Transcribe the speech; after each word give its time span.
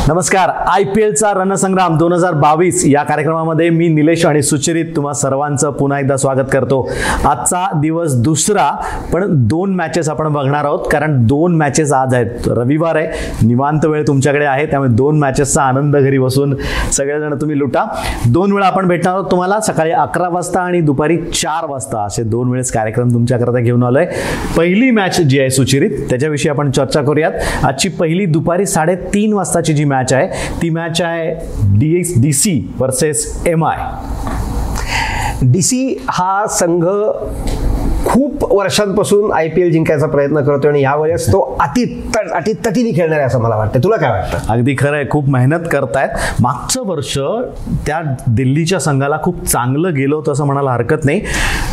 नमस्कार. 0.08 0.48
I 0.68 0.84
P 0.84 1.02
एलचा 1.02 1.30
रणसंग्राम 1.34 1.96
दोन 1.98 2.12
हजार 2.12 2.34
बावीस 2.34 2.82
या 2.86 3.02
कार्यक्रमामध्ये 3.02 3.68
मी 3.70 3.88
निलेश 3.88 4.24
आणि 4.26 4.40
सुचरित 4.42 4.86
तुम्हा 4.96 5.12
सर्वांचं 5.12 5.70
पुन्हा 5.70 5.98
एकदा 6.00 6.16
स्वागत 6.16 6.48
करतो. 6.52 6.80
आजचा 7.24 7.64
दिवस 7.80 8.14
दुसरा 8.22 8.68
पण 9.12 9.24
दोन 9.48 9.74
मॅचेस 9.74 10.08
आपण 10.08 10.28
बघणार 10.32 10.64
आहोत 10.64 10.86
कारण 10.92 11.16
दोन 11.26 11.56
मॅचेस 11.56 11.92
आज 11.92 12.14
आहेत. 12.14 12.48
रविवार 12.48 12.96
आहे 12.96 13.46
निवांत 13.46 13.84
वेळ 13.84 14.06
तुमच्याकडे 14.06 14.44
आहे 14.44 14.64
त्यामुळे 14.66 14.90
दोन 14.93 15.18
मॅचेसचा 15.18 15.62
आनंद 15.62 15.96
घरी 15.96 16.18
बसून 16.18 16.57
सगळेजण 16.93 17.34
तुम्ही 17.40 17.58
लुटा. 17.58 17.84
दोन 18.32 18.52
वेळा 18.52 18.66
आपण 18.66 18.88
भेटणार 18.88 19.14
आहोत 19.14 19.30
तुम्हाला 19.30 19.60
सकाळी 19.60 19.93
अकरा 19.93 20.29
वाजता 20.29 20.60
आणि 20.60 20.80
दुपारी 20.80 21.18
चार 21.34 21.71
वाजता. 21.71 22.04
असे 22.07 22.22
दोन 22.24 22.50
वेळेस 22.50 22.72
कार्यक्रम 22.72 23.14
तुमच्याकरता 23.14 23.58
घेऊन 23.58 23.82
आलोय. 23.82 24.07
पहिली 24.57 24.90
मॅच 24.90 25.21
जी 25.21 25.40
आहे 25.40 25.50
सुचिरित 25.50 25.98
त्याच्याविषयी 26.10 26.50
आपण 26.50 26.71
चर्चा 26.71 27.02
करूयात. 27.02 27.64
आजची 27.64 27.88
पहिली 28.00 28.26
दुपारी 28.26 28.66
साडेतीन 28.66 29.32
वाजताची 29.32 29.74
जी 29.74 29.90
मॅच 29.92 30.12
आहे. 30.12 30.26
ती 30.62 30.70
मॅच 30.70 31.00
आहे 31.02 31.30
D 31.78 31.94
S 32.00 32.12
D 32.22 32.32
C 32.32 32.60
versus 32.78 33.27
M 33.46 33.64
I 33.64 33.78
D 35.42 35.62
C 35.62 35.96
हा 36.08 36.46
संघ 36.50 36.84
खूप 38.05 38.44
वर्षांपासून 38.52 39.33
आय 39.33 39.48
पी 39.48 39.62
एल 39.62 39.70
जिंकायचा 39.72 40.06
प्रयत्न 40.06 40.41
करतोय 40.44 40.70
आणि 40.70 40.83
यावेळेस 40.83 41.27
तो 41.33 41.41
अति 41.60 41.84
अति 42.34 42.52
तटीने 42.66 42.91
खेळणार 42.92 43.16
आहे 43.16 43.27
असं 43.27 43.41
मला 43.41 43.56
वाटतं. 43.56 43.80
तुला 43.84 43.97
काय 43.97 44.10
वाटतं? 44.10 44.52
अगदी 44.52 44.74
खरं 44.78 44.97
आहे. 44.97 45.05
खूप 45.10 45.28
मेहनत 45.28 45.66
करतायत. 45.72 46.41
मागचं 46.41 46.86
वर्ष 46.86 47.16
त्या 47.86 48.00
दिल्लीच्या 48.28 48.78
संघाला 48.80 49.18
खूप 49.22 49.44
चांगलं 49.44 49.94
गेलं 49.94 50.14
होतं 50.14 50.32
असं 50.32 50.44
म्हणायला 50.44 50.72
हरकत 50.72 51.04
नाही. 51.04 51.20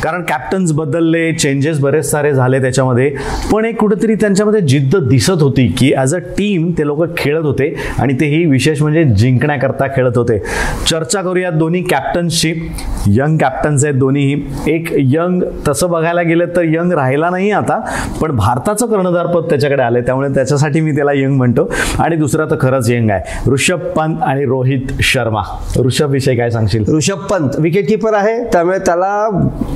कारण 0.03 0.21
कॅप्टन्स 0.21 0.71
बदलले 0.71 1.31
चेंजेस 1.33 1.79
बरेच 1.79 2.09
सारे 2.11 2.33
झाले 2.33 2.61
त्याच्यामध्ये. 2.61 3.09
पण 3.51 3.65
एक 3.65 3.79
कुठेतरी 3.79 4.15
त्यांच्यामध्ये 4.15 4.61
जिद्द 4.61 4.95
दिसत 5.07 5.41
होती 5.41 5.67
की 5.77 5.91
ॲज 5.93 6.15
अ 6.15 6.19
टीम 6.37 6.71
ते 6.77 6.85
लोक 6.87 7.03
खेळत 7.17 7.45
होते 7.45 7.73
आणि 7.99 8.13
तेही 8.19 8.45
विशेष 8.45 8.81
म्हणजे 8.81 9.03
जिंकण्याकरता 9.03 9.87
खेळत 9.95 10.17
होते. 10.17 10.37
चर्चा 10.89 11.21
करूयात 11.21 11.53
दोन्ही 11.53 11.81
कॅप्टन्सची 11.83 12.53
यंग 13.07 13.37
कॅप्टन्स 13.37 13.85
आहेत 13.85 13.95
दोन्हीही. 13.95 14.41
एक 14.67 14.93
यंग 14.97 15.43
तसं 15.67 15.89
बघायला 15.89 16.18
गेलं 16.21 16.45
तर 16.55 16.63
यंग 16.63 16.91
राहिला 16.91 17.29
नाही 17.29 17.51
आता 17.51 17.79
पण 18.21 18.31
भारताचं 18.31 18.85
कर्णधारपद 18.85 19.49
त्याच्याकडे 19.49 19.81
आलंय 19.81 20.01
त्यामुळे 20.01 20.29
त्याच्यासाठी 20.29 20.81
मी 20.81 20.91
त्याला 20.91 21.11
यंग 21.13 21.35
म्हणतो. 21.37 21.69
आणि 21.99 22.15
दुसरा 22.15 22.45
तर 22.45 22.55
खरंच 22.61 22.89
यंग 22.89 23.09
आहे 23.09 23.49
ऋषभ 23.51 23.79
पंत 23.95 24.21
आणि 24.21 24.45
रोहित 24.45 24.91
शर्मा. 25.01 25.41
ऋषभ 25.85 26.11
विषयी 26.11 26.35
काय 26.35 26.49
सांगशील? 26.49 26.83
ऋषभ 26.95 27.25
पंत 27.29 27.49
विकेट 27.59 27.87
किपर 27.89 28.13
आहे 28.13 28.43
त्यामुळे 28.43 28.77
त्याला 28.79 29.29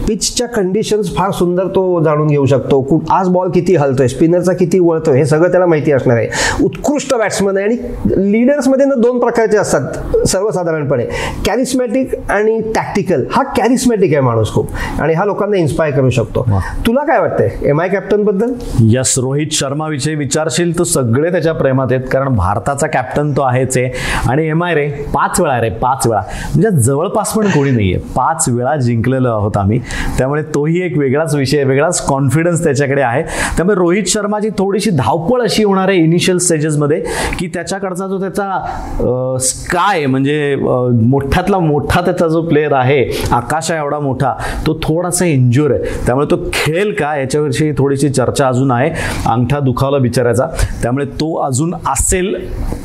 पिचच्या 0.07 0.47
कंडिशन्स 0.47 1.15
फार 1.15 1.31
सुंदर 1.31 1.67
तो 1.67 2.03
जाणून 2.03 2.27
घेऊ 2.27 2.45
शकतो. 2.45 3.03
आज 3.09 3.29
बॉल 3.29 3.49
किती 3.49 3.75
हलतोय 3.75 4.07
स्पिनरचा 4.07 4.53
किती 4.53 4.79
वळतोय 4.79 5.17
हे 5.17 5.25
सगळं 5.25 5.51
त्याला 5.51 5.65
माहिती 5.65 5.91
असणार 5.91 6.17
आहे. 6.17 6.27
उत्कृष्ट 6.63 7.13
बॅट्समन 7.15 7.57
आहे 7.57 7.65
आणि 7.65 8.31
लिडर्समध्ये 8.31 8.85
ना 8.85 8.95
दोन 8.95 9.19
प्रकारचे 9.19 9.57
असतात 9.57 10.27
सर्वसाधारणपणे. 10.27 11.05
कॅरिस्मॅटिक 11.45 12.15
आणि 12.29 12.59
टॅक्टिकल 12.75 13.23
हा 13.31 13.43
कॅरिस्मॅटिक 13.43 14.11
आहे 14.11 14.21
माणूस 14.21 14.51
खूप. 14.53 14.69
आणि 14.99 15.13
हा 15.13 15.25
लोकांना 15.25 15.57
इन्स्पायर 15.57 15.93
करू 15.93 16.09
शकतो. 16.09 16.32
तुला 16.87 17.03
काय 17.03 17.19
वाटतंय? 17.19 17.49
एम 17.69 17.81
आय 17.81 17.89
कॅप्टनबद्दल? 17.89 18.53
यस 18.91 19.13
रोहित 19.17 19.47
शर्मा 19.51 19.87
विषयी 19.87 20.15
विचारशील 20.15 20.77
तर 20.79 20.83
सगळे 20.83 21.31
त्याच्या 21.31 21.53
प्रेमात 21.53 21.91
आहेत 21.91 22.07
कारण 22.11 22.35
भारताचा 22.35 22.87
कॅप्टन 22.87 23.31
तो 23.31 23.41
आहेच 23.41 23.77
आहे. 23.77 23.91
आणि 24.29 24.47
एम 24.47 24.63
आय 24.63 24.73
रे? 24.75 24.87
पाच 25.13 25.39
वेळा 25.41 25.59
रे 25.61 25.69
पाच 25.81 26.07
वेळा. 26.07 26.21
म्हणजे 26.55 26.81
जवळपास 26.81 27.33
पण 27.33 27.47
कोणी 27.47 27.71
नाहीये. 27.71 27.97
पाच 28.15 28.45
वेळा 28.49 28.75
जिंकलेलो 28.75 29.29
आहोत 29.29 29.57
आम्ही. 29.57 29.79
त्यामुळे 30.17 30.43
तोही 30.55 30.81
एक 30.81 30.97
वेगळाच 30.97 31.35
विषय 31.35 31.63
वेगळाच 31.63 32.05
कॉन्फिडन्स 32.05 32.63
त्याच्याकडे 32.63 33.01
आहे. 33.01 33.23
त्यामुळे 33.57 33.75
रोहित 33.75 34.07
शर्माची 34.07 34.49
थोडीशी 34.57 34.89
धावपळ 34.89 35.41
अशी 35.41 35.63
होणार 35.63 35.89
आहे 35.89 35.97
इनिशियल 35.97 36.37
स्टेजेसमध्ये 36.37 37.01
की 37.39 37.47
त्याच्याकडचा 37.53 38.07
जो 38.07 38.19
त्याचा 38.19 39.37
स्काय 39.41 40.05
म्हणजे 40.05 40.55
मोठ्यातला 41.01 41.59
मोठा 41.59 42.01
त्याचा 42.01 42.27
जो 42.27 42.41
प्लेअर 42.47 42.73
आहे 42.73 43.03
आकाश 43.31 43.71
आहे 43.71 43.79
एवढा 43.79 43.99
मोठा 43.99 44.33
तो 44.67 44.73
थोडासा 44.83 45.25
इंज्युअर 45.25 45.71
आहे. 45.71 45.81
त्यामुळे 46.05 46.22
तो 46.25 46.37
खेळेल 46.53 46.93
का 46.93 47.15
याच्याविषयी 47.15 47.71
थोडीशी 47.71 48.09
चर्चा 48.09 48.47
अजून 48.47 48.71
आहे. 48.71 48.89
अंगठा 49.25 49.59
दुखावला 49.59 49.97
बिचारायचा 49.97 50.45
त्यामुळे 50.81 51.05
तो 51.19 51.33
अजून 51.45 51.73
असेल 51.87 52.33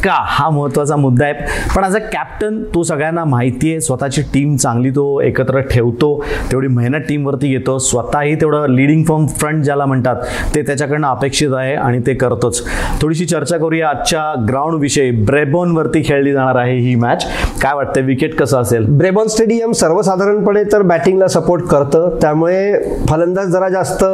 का 0.04 0.16
हा 0.26 0.48
महत्त्वाचा 0.50 0.96
मुद्दा 0.96 1.24
आहे. 1.24 1.34
पण 1.76 1.84
ॲज 1.84 1.96
अ 1.96 1.98
कॅप्टन 2.12 2.62
तो 2.74 2.82
सगळ्यांना 2.82 3.24
माहिती 3.24 3.70
आहे. 3.70 3.80
स्वतःची 3.80 4.22
टीम 4.34 4.56
चांगली 4.56 4.90
तो 4.90 5.20
एकत्र 5.20 5.60
ठेवतो. 5.60 6.24
तेवढी 6.50 6.68
मेहनत 6.68 7.04
टीमवरती 7.08 7.48
घेतो. 7.48 7.78
स्वतःही 7.78 8.34
तेवढं 8.34 8.66
लिडिंग 8.70 9.04
फ्रॉम 9.04 9.26
फ्रंट 9.26 9.64
ज्याला 9.64 9.86
म्हणतात 9.86 10.16
ते 10.54 10.62
त्याच्याकडनं 10.62 11.06
अपेक्षित 11.08 11.54
आहे 11.54 11.74
आणि 11.74 12.00
ते 12.06 12.14
करतोच. 12.14 12.62
थोडीशी 13.02 13.26
चर्चा 13.26 13.56
करूया 13.56 13.88
आजच्या 13.88 14.32
ग्राउंडविषयी 14.48 15.10
ब्रेबॉनवरती 15.24 16.02
खेळली 16.04 16.32
जाणार 16.32 16.56
आहे 16.56 16.76
ही 16.78 16.94
मॅच 16.94 17.26
काय 17.62 17.74
वाटतं 17.74 18.00
विकेट 18.00 18.34
कसं 18.34 18.60
असेल? 18.60 18.84
ब्रेबॉन 18.98 19.26
स्टेडियम 19.28 19.72
सर्वसाधारणपणे 19.72 20.62
तर 20.72 20.82
बॅटिंगला 20.82 21.26
सपोर्ट 21.26 21.64
करतं. 21.64 22.16
त्यामुळे 22.20 22.72
फलंदाज 23.28 23.48
जरा 23.52 23.68
जास्त 23.68 24.04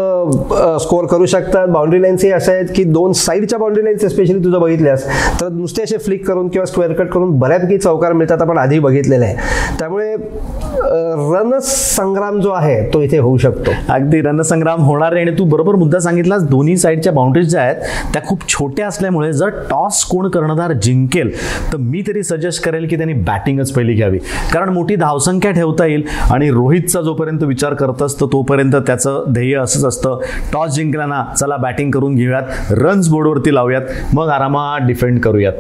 स्कोअर 0.83 1.07
करू 1.07 1.27
शकतात. 1.27 1.69
बाउंड्री 1.69 2.01
लाईन्सही 2.03 2.31
अशा 2.33 2.53
आहेत 2.53 2.67
की 2.77 2.85
दोन 2.85 3.13
साईडच्या 3.13 3.59
बाउंड्री 3.59 3.85
लाईन्स 3.85 4.05
स्पेशली 4.13 4.39
तुझं 4.45 4.61
बघितल्यास 4.61 5.05
तर 5.41 5.49
नुसते 5.49 5.83
असे 5.83 5.99
फ्लिक 6.05 6.27
करून 6.29 6.49
किंवा 6.49 6.65
स्क्वेअर 6.67 6.93
कट 6.93 7.09
करून 7.13 7.39
बऱ्यापैकी 7.39 7.79
चौकार 7.79 8.13
मिळतात. 8.13 8.43
आपण 8.43 8.59
आधी 8.59 8.79
बघितलेले 8.79 9.25
आहे. 9.25 9.37
त्यामुळे 9.79 10.15
रन 10.15 11.59
संग्राम 11.63 12.41
जो 12.41 12.51
आहे 12.51 12.81
तो 12.95 13.01
इथे 13.03 13.19
होऊ 13.19 13.37
शकतो. 13.39 13.71
अगदी 13.93 14.21
रणसंग्राम 14.23 14.81
होणार 14.85 15.13
आहे 15.13 15.23
आणि 15.23 15.39
तू 15.39 15.45
बरोबर 15.45 15.75
मुद्दा 15.77 15.99
सांगितलास. 15.99 16.43
दोन्ही 16.49 16.77
साईडच्या 16.77 17.13
बाउंड्रीज 17.13 17.49
ज्या 17.51 17.63
आहेत 17.63 18.13
त्या 18.13 18.23
खूप 18.27 18.49
छोट्या 18.49 18.87
असल्यामुळे 18.87 19.33
जर 19.33 19.49
टॉस 19.71 20.03
कोण 20.11 20.29
कर्णधार 20.31 20.73
जिंकेल 20.83 21.33
तर 21.73 21.77
मी 21.79 22.03
तरी 22.07 22.23
सजेस्ट 22.23 22.65
करेल 22.65 22.87
की 22.89 22.97
त्यांनी 22.97 23.15
बॅटिंगच 23.23 23.73
पहिली 23.73 23.95
घ्यावी. 23.95 24.19
कारण 24.53 24.69
मोठी 24.75 24.97
धावसंख्या 24.97 25.51
ठेवता 25.51 25.87
येईल 25.87 26.05
आणि 26.31 26.51
रोहितचा 26.51 27.01
जोपर्यंत 27.03 27.43
विचार 27.43 27.75
करत 27.75 28.03
असतो 28.03 28.27
तोपर्यंत 28.33 28.75
त्या 28.77 28.94
त्याचं 28.95 29.25
ध्येय 29.29 29.57
असंच 29.57 29.85
असतं. 29.85 30.19
टॉस 30.53 30.75
जिंकला 30.75 31.07
ना 31.07 31.25
चला 31.41 31.57
बॅटिंग 31.57 31.91
करून 31.91 32.15
घेऊयात. 32.15 32.43
रन्स 32.71 33.09
बोर्डवरती 33.09 33.55
लावूयात. 33.55 33.83
मग 34.13 34.29
आरामात 34.29 34.87
डिफेंड 34.87 35.21
करूयात. 35.21 35.53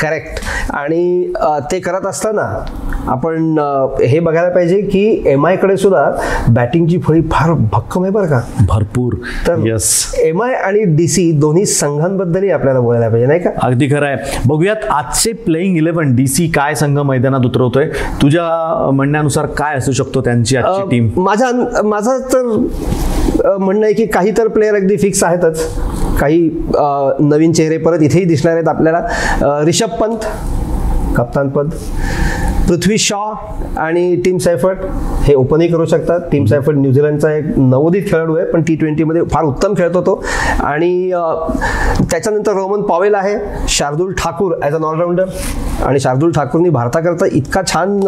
करेक्ट 0.00 0.40
आणि 0.70 1.32
ते 1.72 1.80
करत 1.80 2.06
असताना 2.06 2.46
आपण 3.08 3.58
हे 4.02 4.18
बघायला 4.20 4.48
पाहिजे 4.48 4.80
की 4.82 5.22
एम 5.26 5.46
आयकडे 5.46 5.76
सुद्धा 5.76 6.04
बॅटिंगची 6.54 6.98
फळी 6.98 7.20
फार 7.32 7.52
भक्कम 7.72 8.02
आहे 8.02 8.12
बरं 8.12 8.26
का. 8.26 8.40
भरपूर. 8.68 9.14
तर 9.46 9.66
यस 9.66 10.14
एम 10.22 10.42
आय 10.42 10.54
आणि 10.54 10.82
डी 10.96 11.06
सी 11.08 11.30
दोन्ही 11.40 11.64
संघांबद्दलही 11.66 12.50
आपल्याला 12.50 12.80
बोलायला 12.80 13.08
पाहिजे 13.08 13.26
नाही 13.26 13.40
का? 13.40 13.50
अगदी 13.62 13.88
खरं 13.90 14.06
आहे. 14.06 14.38
बघूयात 14.46 14.84
आजचे 14.90 15.32
प्लेईंग 15.44 15.76
इलेव्हन 15.76 16.14
डी 16.16 16.26
सी 16.26 16.46
काय 16.54 16.74
संघ 16.74 16.98
मैदानात 16.98 17.46
उतरवतोय? 17.46 17.88
तुझ्या 18.22 18.90
म्हणण्यानुसार 18.94 19.46
काय 19.58 19.76
असू 19.76 19.92
शकतो 19.92 20.20
त्यांची 20.20 20.56
आजची 20.56 20.88
टीम 20.90 21.08
माझा 21.22 21.50
माझा 21.84 22.18
तर 22.32 22.56
म्हणणं 23.58 23.84
आहे 23.84 23.94
की 23.94 24.06
काही 24.06 24.30
तर 24.38 24.48
प्लेअर 24.48 24.74
अगदी 24.74 24.96
फिक्स 24.96 25.22
आहेतच. 25.24 25.66
काही 26.20 26.48
नवीन 27.20 27.52
चेहरे 27.52 27.78
परत 27.78 28.02
इथेही 28.02 28.24
दिसणार 28.24 28.54
आहेत 28.54 28.68
आपल्याला. 28.68 29.62
रिषभ 29.64 30.00
पंत 30.00 30.24
कप्तानपद 31.16 31.70
पृथ्वी 32.68 32.96
शॉ 32.98 33.18
आणि 33.78 34.14
टीम 34.24 34.38
सैफर्ट 34.38 34.78
हे 35.24 35.34
ओपनही 35.34 35.68
करू 35.68 35.84
शकतात. 35.86 36.20
टीम 36.32 36.44
सैफर्ट 36.46 36.78
न्यूझीलंडचा 36.78 37.32
एक 37.32 37.44
नवोदित 37.58 38.02
खेळाडू 38.10 38.36
आहे 38.36 38.46
पण 38.52 38.62
टी 38.62 38.74
ट्वेंटीमध्ये 38.76 39.22
फार 39.32 39.44
उत्तम 39.44 39.74
खेळतो 39.78 40.00
तो. 40.06 40.22
आणि 40.64 41.10
त्याच्यानंतर 42.10 42.52
रोमन 42.52 42.82
पॉवेल 42.82 43.14
आहे 43.14 43.36
Shardul 43.68 44.12
Thakur 44.18 44.54
as 44.62 44.74
an 44.74 44.84
allrounder 44.84 45.24
आणि 45.86 46.00
शार्दुल 46.00 46.30
ठाकूरनी 46.32 46.68
भारताकरता 46.70 47.26
इतका 47.32 47.62
छान 47.72 47.98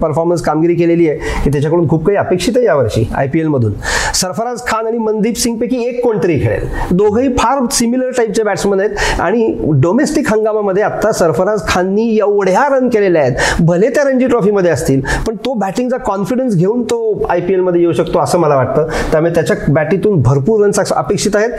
परफॉर्मन्स 0.00 0.42
कामगिरी 0.42 0.74
केलेली 0.74 1.08
आहे 1.08 1.42
की 1.44 1.50
त्याच्याकडून 1.50 1.88
खूप 1.88 2.04
काही 2.06 2.18
अपेक्षित 2.18 2.56
आहे 2.56 2.66
यावर्षी 2.66 3.08
आय 3.14 3.26
पी 3.28 3.40
एलमधून 3.40 3.72
सरफराज 4.14 4.62
खान 4.66 4.86
आणि 4.86 4.98
मनदीप 4.98 5.36
सिंगपैकी 5.38 5.82
एक 5.84 6.02
कोणतरी 6.04 6.38
खेळेल. 6.40 6.66
दोघंही 6.90 7.28
फार 7.38 7.64
सिमिलर 7.72 8.10
टाईपचे 8.16 8.42
बॅट्समन 8.42 8.80
आहेत. 8.80 9.20
आणि 9.20 9.52
डोमेस्टिक 9.82 10.32
हंगामामध्ये 10.32 10.82
आत्ता 10.82 11.12
सरफराज 11.12 11.66
खाननी 11.68 12.08
एवढ्या 12.16 12.66
रन 12.76 12.88
केलेल्या 12.88 13.22
आहेत. 13.22 13.62
भले 13.62 13.88
त्या 13.88 14.04
रणजी 14.06 14.26
ट्रॉफीमध्ये 14.26 14.70
असतील 14.70 15.00
पण 15.26 15.36
तो 15.44 15.54
बॅटिंगचा 15.54 15.96
कॉन्फिडन्स 16.06 16.56
घेऊन 16.56 16.82
तो 16.82 17.26
आय 17.30 17.40
पी 17.40 17.52
एलमध्ये 17.52 17.80
येऊ 17.80 17.92
शकतो 17.92 18.18
असं 18.18 18.38
मला 18.38 18.56
वाटतं. 18.56 18.86
त्यामुळे 19.12 19.34
त्याच्या 19.34 19.56
बॅटीतून 19.68 20.20
भरपूर 20.22 20.64
रन्स 20.64 20.92
अपेक्षित 20.92 21.36
आहेत. 21.36 21.50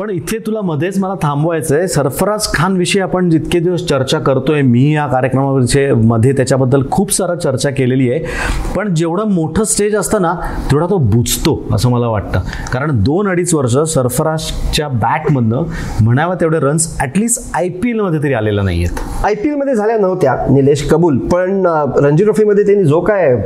पण 0.00 0.10
इथे 0.10 0.38
तुला 0.46 0.60
मध्येच 0.60 0.98
मला 0.98 1.14
थांबवायचं 1.22 1.76
आहे 1.76 1.88
सरफराज 1.88 2.46
खान 2.54 2.76
विषयी 2.76 3.00
आपण 3.02 3.30
जितके 3.30 3.58
दिवस 3.58 3.86
चर्चा 3.88 4.18
करतोय 4.18 4.62
मी 4.62 4.84
या 4.94 5.06
कार्यक्रमाविषयी 5.06 5.92
मध्ये 6.04 6.32
त्याच्याबद्दल 6.32 6.82
खूप 6.90 7.12
सारा 7.12 7.34
चर्चा 7.34 7.70
केलेली 7.70 8.10
आहे. 8.10 8.24
पण 8.76 8.94
जेवढं 8.94 9.28
मोठं 9.32 9.64
स्टेज 9.64 9.96
असतं 9.96 10.22
ना 10.22 10.32
तेवढा 10.70 10.86
तो 10.86 10.98
बुजतो 10.98 11.60
असं 11.74 11.90
मला 11.90 12.08
वाटतं. 12.08 12.40
कारण 12.72 13.02
दोन 13.04 13.28
अडीच 13.28 13.54
वर्ष 13.54 13.76
सरफराजच्या 13.94 14.88
बॅटमधनं 14.88 15.62
म्हणावं 16.00 16.34
तेवढे 16.40 16.58
runs 16.60 16.88
at least 17.00 17.56
I 17.56 17.68
P 17.82 17.90
एलमध्ये 17.90 18.22
तरी 18.22 18.32
आलेले 18.34 18.62
नाही 18.62 18.84
आहेत 18.84 19.24
आय 19.24 19.34
पी 19.34 19.48
एलमध्ये 19.48 19.74
झाल्या 19.74 19.96
नव्हत्या 19.98 20.36
निलेश 20.50 20.88
कबूल. 20.90 21.18
पण 21.28 21.66
रणजी 21.96 22.24
ट्रॉफीमध्ये 22.24 22.64
त्यांनी 22.64 22.84
जो 22.84 23.00
काय 23.00 23.36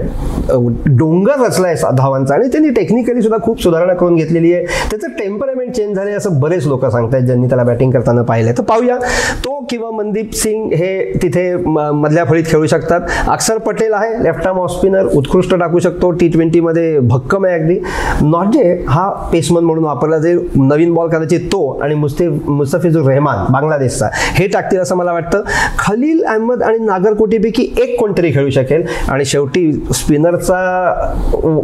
डोंगर 0.86 1.46
रचलाय 1.46 1.76
सा- 1.76 1.90
धावांचा 1.90 2.34
आणि 2.34 2.48
त्यांनी 2.48 2.70
टेक्निकली 2.70 3.22
सुद्धा 3.22 3.44
खूप 3.44 3.62
सुधारणा 3.62 3.94
करून 3.94 4.16
घेतलेली 4.16 4.54
आहे. 4.54 4.64
त्याचं 4.64 5.08
टेम्परमेंट 5.08 5.72
चेंज 5.72 5.96
झाले 5.96 6.10
असं 6.10 6.40
बरेच 6.40 6.66
लोक 6.66 6.86
सांगतात 6.86 7.20
ज्यांनी 7.20 7.48
त्याला 7.48 7.64
बॅटिंग 7.64 7.90
करताना 7.90 8.22
पाहिलंय. 8.22 8.52
तर 8.58 8.62
पाहूया 8.62 8.96
तो 9.38 9.66
किंवा 9.70 9.90
मनदीप 9.90 10.34
सिंग 10.34 10.72
हे 10.72 11.18
तिथे 11.22 11.56
म- 11.56 11.78
मधल्या 11.78 12.24
फळीत 12.24 12.44
खेळू 12.44 12.66
शकतात. 12.66 13.00
अक्षर 13.28 13.58
पटेल 13.58 13.92
आहे 13.92 14.24
लेफ्ट 14.24 14.46
आर्म 14.46 14.58
ऑफ 14.58 14.70
स्पिनर 14.70 15.04
उत्कृष्ट 15.14 15.54
टाकू 15.54 15.78
शकतो. 15.78 16.10
टी 16.10 16.28
ट्वेंटीमध्ये 16.28 16.98
भक्कम 16.98 17.44
आहे 17.44 17.54
अगदी. 17.54 17.78
नॉर्जे 18.20 18.84
हा 18.88 19.10
पेसमन 19.10 19.64
म्हणून 19.64 19.84
वापरला 19.84 20.18
जाईल. 20.18 20.48
नवीन 20.56 20.94
बॉल 20.94 21.08
कदाचित 21.08 21.40
तो 21.40 21.78
आणि 21.82 21.94
मुस्ते 21.94 22.28
मुस्तफिजुर 22.28 23.02
रहमान 23.02 23.52
बांगलादेशचा. 23.52 24.08
हे 24.12 24.46
टाकतील 24.46 24.78
असं 24.78 24.96
मला 24.96 25.12
वाटतं. 25.12 25.42
खलील 25.78 26.24
अहमद 26.24 26.62
आणि 26.62 26.78
नागरकोटीपैकी 26.78 27.74
एक 27.78 28.00
कोणतरी 28.00 28.27
खेळू 28.32 28.50
शकेल. 28.50 28.82
आणि 29.08 29.24
शेवटी 29.24 29.72
स्पिनरचा 29.94 30.58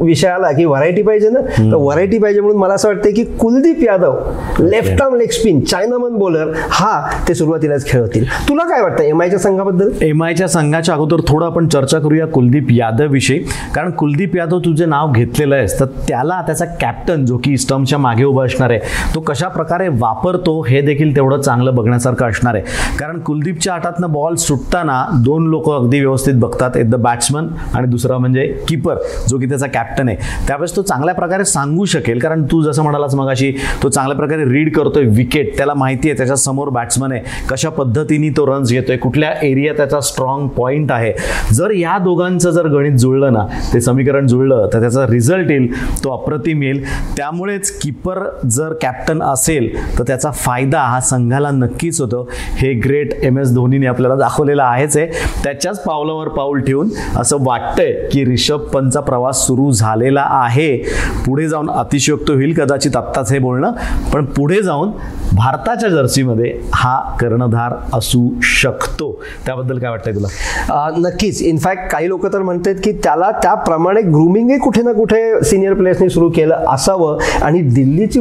विषय 0.01 0.29
आला 0.29 0.51
की 0.53 0.65
व्हरायटी 0.65 1.03
पाहिजे 1.03 1.29
ना? 1.29 1.41
तर 1.41 1.75
व्हरायटी 1.75 2.19
पाहिजे 2.19 2.41
म्हणून 2.41 2.59
मला 2.59 2.75
असं 2.75 2.89
वाटतं 2.89 3.15
की 3.15 3.25
Kuldeep 3.39 3.83
Yadav 3.83 4.17
left 4.61 5.03
arm 5.03 5.15
leg 5.15 5.31
spin 5.31 5.61
chinaman 5.61 6.17
bowler 6.19 6.53
हा 6.71 7.01
ते 7.29 7.35
सुरुवातीलाच 7.35 7.87
खेळवतील 7.87 8.27
तुला 8.49 8.65
काय 8.65 8.83
वाटतं 8.83 9.03
एम 9.05 9.23
आयच्या 9.23 9.39
संघाबद्दल? 9.39 9.91
एम 10.03 10.23
आयच्या 10.25 10.49
संघाच्या 10.49 10.95
अगोदर 10.95 11.21
थोडं 11.29 11.47
आपण 11.47 11.69
चर्चा 11.69 11.99
करूया 11.99 12.27
कुलदीप 12.27 12.71
यादव 12.71 13.11
विषयी. 13.11 13.39
कारण 13.75 13.91
कुलदीप 13.91 14.37
यादव 14.37 14.59
तुझे 14.65 14.87
नाव 14.87 15.13
घेतलेलं 15.13 15.55
आहेस 15.55 15.79
तर 15.81 15.85
त्याला 16.09 16.41
त्याचा 16.47 16.65
कॅप्टन 16.81 17.25
जो 17.25 17.37
की 17.45 17.57
स्टम्पच्या 17.59 17.99
मागे 17.99 18.25
उभा 18.25 18.45
असणार 18.45 18.71
आहे 18.71 19.13
तो 19.15 19.21
कशा 19.21 19.49
प्रकारे 19.49 19.89
वापरतो 19.91 20.61
हे 20.63 20.81
देखील 20.81 21.15
तेवढं 21.17 21.41
चांगलं 21.41 21.75
बघण्यासारखं 21.75 22.29
असणार 22.29 22.55
आहे. 22.55 22.65
कारण 22.99 23.19
कुलदीपच्या 23.21 23.73
हातातनं 23.73 24.13
बॉल 24.13 24.35
सुटताना 24.35 25.05
दोन 25.25 25.47
लोक 25.51 25.71
अगदी 25.71 26.01
व्यवस्थित 26.01 26.35
बघतात 26.55 26.77
एक 26.77 26.91
द 26.91 26.95
बॅट्समन 26.95 27.47
आणि 27.75 27.87
दुसरा 27.87 28.19
म्हणजे 28.19 28.47
कीपर 28.69 28.99
जो 29.29 29.39
की 29.39 29.47
त्याचा 29.47 29.67
कॅप्टन 29.67 30.09
आहे. 30.09 30.17
त्यावेळेस 30.47 30.75
तो 30.77 30.83
चांगल्या 30.83 31.15
प्रकारे 31.15 31.45
सांगू 31.45 31.85
शकेल 31.85 32.19
कारण 32.19 32.43
तू 32.51 32.63
जसं 32.63 32.83
म्हणालास 32.83 33.15
मगाशी 33.15 33.53
तो 33.83 33.89
चांगल्या 33.89 34.17
प्रकारे 34.17 34.45
रीड 34.45 34.73
करतोय 34.77 35.05
विकेट 35.07 35.57
त्याला 35.57 35.75
माहिती 35.75 36.09
आहे 36.09 36.17
त्याच्यासमोर 36.19 36.69
बॅट्समन 36.69 37.13
आहे. 37.13 37.21
कशा 37.51 37.71
पद्धतीने 37.71 38.29
तो 38.37 38.47
रन्स 38.47 38.71
घेतोय 38.71 38.97
कुठल्या 38.97 39.33
एरिया 39.43 39.73
त्याचा 39.73 40.01
स्ट्रॉंग 40.01 40.47
पॉईंट 40.49 40.93
आहे. 40.93 41.13
जर 41.53 41.71
या 41.71 41.97
दोघांचं 41.99 42.51
जर 42.51 42.67
गणित 42.69 42.99
जुळलं 42.99 43.33
ना 43.33 43.47
ते 43.73 43.81
समीकरण 43.81 44.27
जुळलं 44.27 44.69
तर 44.73 44.81
त्याचा 44.81 45.07
रिझल्ट 45.07 45.51
येईल 45.51 45.69
तो 46.05 46.11
अप्रतिम 46.13 46.63
येईल. 46.63 46.83
त्यामुळेच 47.17 47.71
कीपर 47.79 48.19
जर 48.51 48.73
कॅप्टन 48.83 49.23
असेल 49.23 49.73
तर 49.99 50.05
त्याचा 50.07 50.31
फायदा 50.31 50.81
हा 50.81 51.01
संघाला 51.01 51.51
नक्कीच 51.51 52.01
होतो. 52.01 52.29
हे 52.57 52.73
ग्रेट 52.75 53.13
एम 53.23 53.39
एस 53.39 53.55
धोनीने 53.55 53.87
आपल्याला 53.87 54.17
दाखवलेलं 54.17 54.63
आहेच 54.63 54.97
आहे. 54.97 55.07
त्याच्याच 55.45 55.83
पावलावर 55.85 56.29
पाव 56.29 56.44
पाऊल 56.45 56.61
ठेवून 56.61 56.89
असं 57.17 57.37
वाटतंय 57.41 57.93
की 58.13 58.25
रिषभ 58.25 58.61
पंतचा 58.73 59.01
प्रवास 59.01 59.47
सुरू 59.47 59.71
झालेला 59.71 60.27
आहे. 60.31 60.77
पुढे 61.27 61.47
जाऊन 61.49 61.71
अतिशयोक्त 61.71 62.31
होईल 62.31 62.53
कदाचित 62.55 62.97
आत्ताच 62.97 63.33
हे 63.33 63.39
बोलणं. 63.39 63.73
पण 64.13 64.25
पुढे 64.37 64.61
जाऊन 64.63 64.91
भारताच्या 65.37 65.89
जर्सीमध्ये 65.91 66.53
हा 66.75 66.99
कर्णधार 67.21 67.75
असू 67.95 68.29
शकतो. 68.43 69.11
त्याबद्दल 69.47 69.79
काय 69.79 69.91
वाटतंय 69.91 70.15
तुला? 70.15 70.89
नक्कीच. 70.99 71.41
इनफॅक्ट 71.43 71.91
काही 71.93 72.09
लोक 72.09 72.27
तर 72.33 72.43
म्हणतात 72.43 72.75
की 72.85 72.93
त्याला 73.05 73.31
त्याप्रमाणे 73.43 74.01
ग्रुमिंगही 74.03 74.59
कुठे 74.59 74.83
ना 74.83 74.93
कुठे 74.93 75.23
सिनियर 75.45 75.75
प्लेयर्सनी 75.75 76.09
सुरू 76.11 76.29
केलं 76.37 76.65
असावं. 76.69 77.19
आणि 77.43 77.61
दिल्लीची 77.63 78.21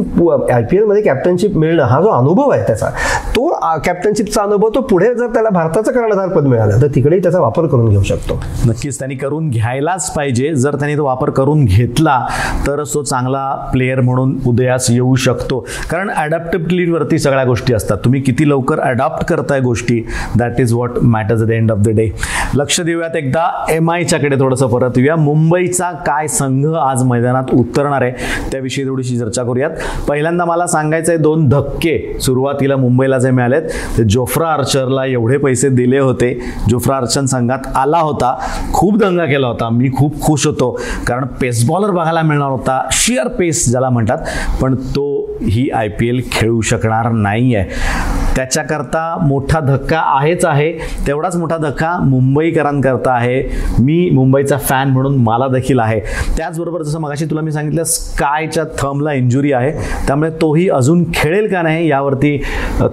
आय 0.52 0.62
पी 0.62 0.76
एलमध्ये 0.76 1.02
कॅप्टनशिप 1.02 1.56
मिळणं 1.56 1.82
हा 1.82 2.00
जो 2.00 2.08
अनुभव 2.10 2.50
आहे 2.50 2.62
त्याचा 2.66 2.90
तो 3.36 3.48
कॅप्टनशिपचा 3.84 4.42
अनुभव 4.42 4.68
तो 4.74 4.80
पुढे 4.80 5.14
जर 5.14 5.26
त्याला 5.26 5.48
भारताचं 5.50 5.92
कर्णधारपद 5.92 6.46
मिळालं 6.46 6.80
तर 6.82 6.86
तिकडेही 6.94 7.22
त्याचा 7.22 7.40
वापर 7.40 7.66
करून 7.66 7.88
घेऊ. 7.88 8.00
शकतो. 8.04 8.40
नक्कीच 8.66 8.98
त्यांनी 8.98 9.14
करून 9.14 9.48
घ्यायलाच 9.50 10.12
पाहिजे. 10.14 10.52
जर 10.54 10.74
त्यांनी 10.74 10.96
तो 10.96 11.04
वापर 11.04 11.30
करून 11.30 11.64
घेतला 11.64 12.20
तरच 12.66 12.92
तो 12.94 13.02
चांगला 13.02 13.48
प्लेअर 13.72 14.00
म्हणून 14.00 14.36
उदयास 14.46 14.90
येऊ 14.90 15.14
शकतो. 15.14 15.58
कारण 15.90 16.10
अडॅप्टेबिलिटीवरती 16.10 17.18
सगळ्या 17.18 17.44
गोष्टी 17.44 17.74
असतात. 17.74 17.96
तुम्ही 18.04 18.20
किती 18.20 18.48
लवकर 18.48 18.80
अडॉप्ट 18.80 19.24
करताय 19.24 19.60
गोष्टी 19.60 20.00
that 20.38 20.60
is 20.60 20.72
what 20.72 20.98
matters 21.02 21.42
the 21.42 21.50
end 21.50 21.72
of 21.72 21.78
the 21.78 21.88
day 21.88 22.08
लक्ष 22.54 22.80
देऊयात 22.80 23.16
एकदा. 23.16 23.48
एम 23.70 23.90
आयच्याकडे 23.90 24.36
थोडंसं 24.40 24.66
परत 24.66 24.90
येऊया. 24.96 25.16
मुंबईचा 25.16 25.90
काय 26.06 26.26
संघ 26.28 26.66
आज 26.66 27.02
मैदानात 27.02 27.50
उतरणार 27.52 28.02
आहे 28.02 28.12
त्याविषयी 28.52 28.84
थोडीशी 28.84 29.18
चर्चा 29.18 29.42
करूयात. 29.42 29.70
पहिल्यांदा 30.08 30.44
मला 30.44 30.66
सांगायचं 30.66 31.12
आहे 31.12 31.20
दोन 31.22 31.48
धक्के. 31.48 31.98
सुरुवातीला 32.22 32.76
मुंबईला 32.76 33.18
जे 33.18 33.30
मिळालेत 33.30 33.62
ते 33.98 34.04
जोफ्रा 34.04 34.48
आर्चरला 34.48 35.04
एवढे 35.06 35.36
पैसे 35.36 35.68
दिले 35.68 35.98
होते. 35.98 36.32
जोफ्रा 36.68 36.96
आर्चर 36.96 37.24
संघात 37.24 37.66
आला 37.74 37.93
होता 38.00 38.36
खूप 38.72 38.96
दंगा 38.96 39.24
केला 39.24 39.46
होता. 39.46 39.68
मी 39.68 39.90
खूप 39.96 40.20
खुश 40.20 40.46
होतो. 40.46 40.70
कारण 41.06 41.24
पेस 41.40 41.64
बॉलर 41.68 41.90
बघायला 41.90 42.22
मिळणार 42.22 42.50
होता. 42.50 42.80
शिअर 42.92 43.28
पेस 43.28 43.68
ज्याला 43.70 43.90
म्हणतात. 43.90 44.18
पण 44.62 44.74
तो 44.74 45.36
ही 45.42 45.70
आय 45.70 45.88
पी 45.88 46.08
एल 46.08 46.20
खेळू 46.32 46.60
शकणार 46.60 47.10
नाही 47.10 47.54
आहे 47.54 48.02
त्याच्याकरता 48.36 49.16
मोठा 49.22 49.60
धक्का 49.60 50.00
आहेच 50.06 50.44
आहे. 50.44 50.70
तेवढाच 51.06 51.36
मोठा 51.36 51.56
धक्का 51.56 51.96
मुंबईकरांकरता 52.02 53.12
आहे. 53.12 53.42
मी 53.78 54.08
मुंबईचा 54.10 54.56
फॅन 54.58 54.88
म्हणून 54.88 55.16
मला 55.16 55.48
देखील 55.48 55.78
आहे. 55.78 56.00
त्याचबरोबर 56.36 56.82
जसं 56.82 57.00
मगाशी 57.00 57.24
तुला 57.24 57.40
मी 57.40 57.52
सांगितलं 57.52 57.84
स्कायच्या 57.84 58.64
थंबला 58.78 59.12
इंजुरी 59.12 59.52
आहे. 59.52 59.72
त्यामुळे 60.06 60.30
तोही 60.40 60.68
अजून 60.68 61.04
खेळेल 61.14 61.50
का 61.52 61.62
नाही 61.62 61.88
यावरती 61.88 62.36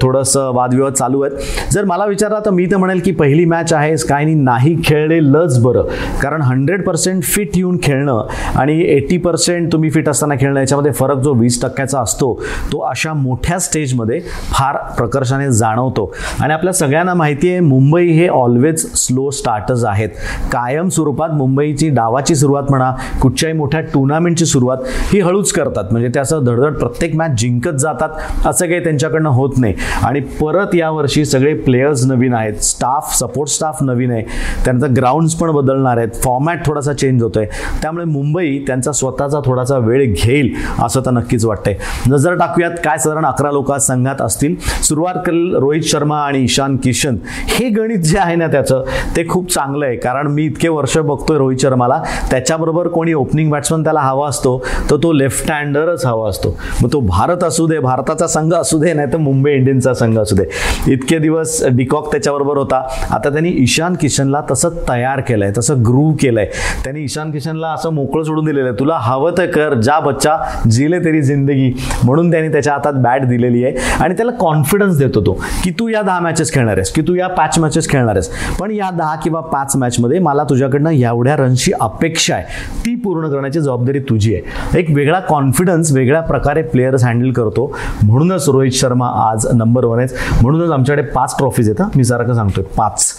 थोडंसं 0.01 0.51
वादविवाद 0.53 0.93
चालू 0.93 1.21
आहेत. 1.21 1.37
जर 1.71 1.85
मला 1.85 2.05
विचारला 2.05 2.39
तर 2.45 2.51
मी 2.51 2.65
तर 2.71 2.77
म्हणेल 2.77 3.01
की 3.05 3.11
पहिली 3.11 3.45
मॅच 3.45 3.73
आहे 3.73 3.97
स्कायनी 3.97 4.33
नाही 4.33 4.75
खेळलेलंच 4.85 5.59
बरं. 5.63 5.87
कारण 6.21 6.41
हंड्रेड 6.41 6.85
पर्सेंट 6.85 7.23
फिट 7.23 7.57
येऊन 7.57 7.77
खेळणं 7.83 8.27
आणि 8.55 8.79
एटी 8.91 9.17
पर्सेंट 9.17 9.71
तुम्ही 9.71 9.89
फिट 9.89 10.09
असताना 10.09 10.35
खेळणं 10.39 10.59
याच्यामध्ये 10.59 10.91
फरक 10.91 11.17
जो 11.17 11.33
वीस 11.33 11.61
टक्क्याचा 11.61 11.99
असतो 11.99 12.33
तो 12.71 12.79
अशा 12.89 13.13
मोठ्या 13.13 13.59
स्टेजमध्ये 13.59 14.19
फार 14.51 14.77
प्रकर्ष 14.97 15.30
प्रकर्षाने 15.31 15.51
जाणवतो. 15.51 16.13
आणि 16.39 16.53
आपल्या 16.53 16.73
सगळ्यांना 16.73 17.13
माहिती 17.13 17.49
आहे 17.49 17.59
मुंबई 17.59 18.07
हे 18.07 18.27
ऑलवेज 18.27 18.85
स्लो 18.95 19.29
स्टार्टर्स 19.29 19.83
आहेत. 19.85 20.09
कायम 20.51 20.89
स्वरूपात 20.89 21.29
मुंबईची 21.29 21.89
डावाची 21.89 22.35
सुरुवात 22.35 22.63
म्हणा 22.69 22.93
कुठच्याही 23.21 23.55
मोठ्या 23.55 23.81
टुर्नामेंटची 23.81 24.45
सुरुवात 24.45 24.77
ही 25.13 25.19
हळूच 25.19 25.51
करतात. 25.51 25.83
म्हणजे 25.91 26.09
ते 26.15 26.19
असं 26.19 26.43
धडधड 26.43 26.73
प्रत्येक 26.73 27.15
मॅच 27.15 27.31
जिंकत 27.37 27.77
जातात 27.79 28.09
असं 28.45 28.67
काही 28.67 28.83
त्यांच्याकडनं 28.83 29.29
होत 29.29 29.57
नाही. 29.57 29.73
आणि 30.03 30.19
परत 30.19 30.75
यावर्षी 30.75 31.25
सगळे 31.25 31.53
प्लेयर्स 31.53 32.05
नवीन 32.05 32.33
आहेत. 32.33 32.53
स्टाफ 32.53 33.15
सपोर्ट 33.17 33.49
स्टाफ 33.49 33.77
नवीन 33.81 34.11
आहे. 34.11 34.23
त्यानंतर 34.65 34.87
ग्राउंड्स 34.87 35.33
पण 35.33 35.51
बदलणार 35.51 35.97
आहेत. 35.97 36.09
फॉर्मॅट 36.23 36.65
थोडासा 36.65 36.93
चेंज 36.93 37.23
होतोय. 37.23 37.45
त्यामुळे 37.81 38.05
मुंबई 38.05 38.57
त्यांचा 38.67 38.91
स्वतःचा 38.91 39.39
थोडासा 39.45 39.77
वेळ 39.77 40.13
घेईल 40.13 40.53
असं 40.79 41.01
तर 41.05 41.11
नक्कीच 41.11 41.45
वाटतंय. 41.45 41.75
नजर 42.07 42.33
टाकूयात 42.33 42.71
काय 42.83 42.97
साधारण 42.97 43.25
अकरा 43.25 43.51
लोक 43.51 43.73
संघात 43.73 44.21
असतील. 44.21 44.55
सुरुवात 44.83 45.13
करेल 45.25 45.55
रोहित 45.55 45.81
शर्मा 45.83 46.17
आणि 46.17 46.39
ईशान 46.43 46.75
किशन 46.83 47.17
हे 47.47 47.69
गणित 47.69 47.99
जे 47.99 48.17
आहे 48.19 48.35
ना 48.35 48.47
त्याचं 48.47 48.83
ते 49.15 49.27
खूप 49.29 49.51
चांगलं 49.51 49.85
आहे. 49.85 49.95
कारण 49.95 50.27
मी 50.27 50.45
इतके 50.45 50.69
वर्ष 50.69 50.97
बघतोय 50.97 51.37
रोहित 51.37 51.57
शर्माला. 51.61 52.01
त्याच्याबरोबर 52.29 52.87
कोणी 52.87 53.13
ओपनिंग 53.13 53.51
बॅट्समन 53.51 53.83
त्याला 53.83 53.99
हवा 53.99 54.27
असतो 54.27 54.57
तर 54.89 54.95
तो 55.03 55.11
लेफ्ट 55.11 55.51
हँडरच 55.51 56.05
हवा 56.05 56.29
असतो. 56.29 56.55
मग 56.83 56.91
तो 56.93 56.99
भारत 56.99 57.43
असू 57.43 57.67
दे 57.67 57.79
भारताचा 57.79 58.27
संघ 58.27 58.53
असू 58.53 58.79
दे 58.79 58.93
नाही 58.93 59.11
तर 59.13 59.17
मुंबई 59.17 59.51
इंडियन्सचा 59.51 59.93
संघ 59.93 60.17
असू 60.19 60.35
दे. 60.35 60.43
इतके 60.87 61.17
दिवस 61.17 61.63
डिकॉक 61.71 62.11
त्याच्याबरोबर 62.11 62.57
होता. 62.57 62.81
आता 63.11 63.29
त्यांनी 63.29 63.49
ईशान 63.49 63.95
किशनला 63.95 64.41
तसं 64.51 64.69
तयार 64.89 65.19
केलंय 65.19 65.51
तसं 65.57 65.83
ग्रूव 65.85 66.11
केलंय. 66.19 66.45
त्यांनी 66.83 67.03
ईशान 67.03 67.31
किशनला 67.31 67.67
असं 67.67 67.93
मोकळं 67.93 68.23
सोडून 68.23 68.45
दिलेलं 68.45 68.67
आहे. 68.69 68.79
तुला 68.79 68.97
हवं 69.01 69.31
तर 69.37 69.45
कर 69.45 69.73
जा 69.73 69.99
बच्चा 69.99 70.37
जिले 70.71 70.99
तेरी 70.99 71.21
जिंदगी. 71.21 71.71
म्हणून 72.03 72.31
त्यांनी 72.31 72.49
त्याच्या 72.49 72.73
हातात 72.73 72.93
बॅट 72.93 73.25
दिलेली 73.25 73.63
आहे. 73.65 73.73
आणि 73.99 74.13
त्याला 74.13 74.31
कॉन्फिडन्स 74.31 74.97
देतो. 74.97 75.10
तो 75.15 75.33
की 75.63 75.71
तू 75.71 75.87
या 75.87 76.01
दहा 76.01 76.19
मॅचेस 76.19 76.53
खेळणार 76.53 76.77
आहेस 76.77 76.91
की 76.91 77.01
तू 77.01 77.13
या 77.13 77.27
पाच 77.27 77.59
मॅचेस 77.59 77.89
खेळणार 77.89 78.15
आहेस. 78.15 78.29
पण 78.59 78.71
या 78.71 78.89
दहा 78.91 79.15
किंवा 79.15 79.41
पाच 79.41 79.75
मॅचमध्ये 79.75 80.19
मला 80.19 80.43
तुझ्याकडनं 80.43 80.89
एवढ्या 80.89 81.35
रनची 81.35 81.71
अपेक्षा 81.81 82.35
आहे. 82.35 82.43
ती 82.85 82.95
पूर्ण 82.95 83.27
करण्याची 83.27 83.59
जबाबदारी 83.59 83.99
तुझी 83.99 84.35
आहे. 84.35 84.79
एक 84.79 84.85
वेगळा 84.89 85.19
कॉन्फिडन्स 85.19 85.91
वेगळ्या 85.91 86.21
प्रकारे 86.21 86.61
प्लेयर्स 86.61 87.03
हँडल 87.03 87.31
करतो. 87.31 87.77
म्हणूनच 88.03 88.49
रोहित 88.49 88.71
शर्मा 88.71 89.07
आज 89.31 89.47
नंबर 89.53 89.85
वन 89.85 89.99
आहे 89.99 90.07
म्हणूनच 90.41 90.71
आमच्याकडे 90.71 91.03
पाच 91.03 91.35
ट्रॉफीज 91.37 91.69
येतात 91.69 91.97
मी 91.97 92.03
सारखं 92.03 92.33
सांगतोय 92.33 92.63
पाच. 92.63 93.13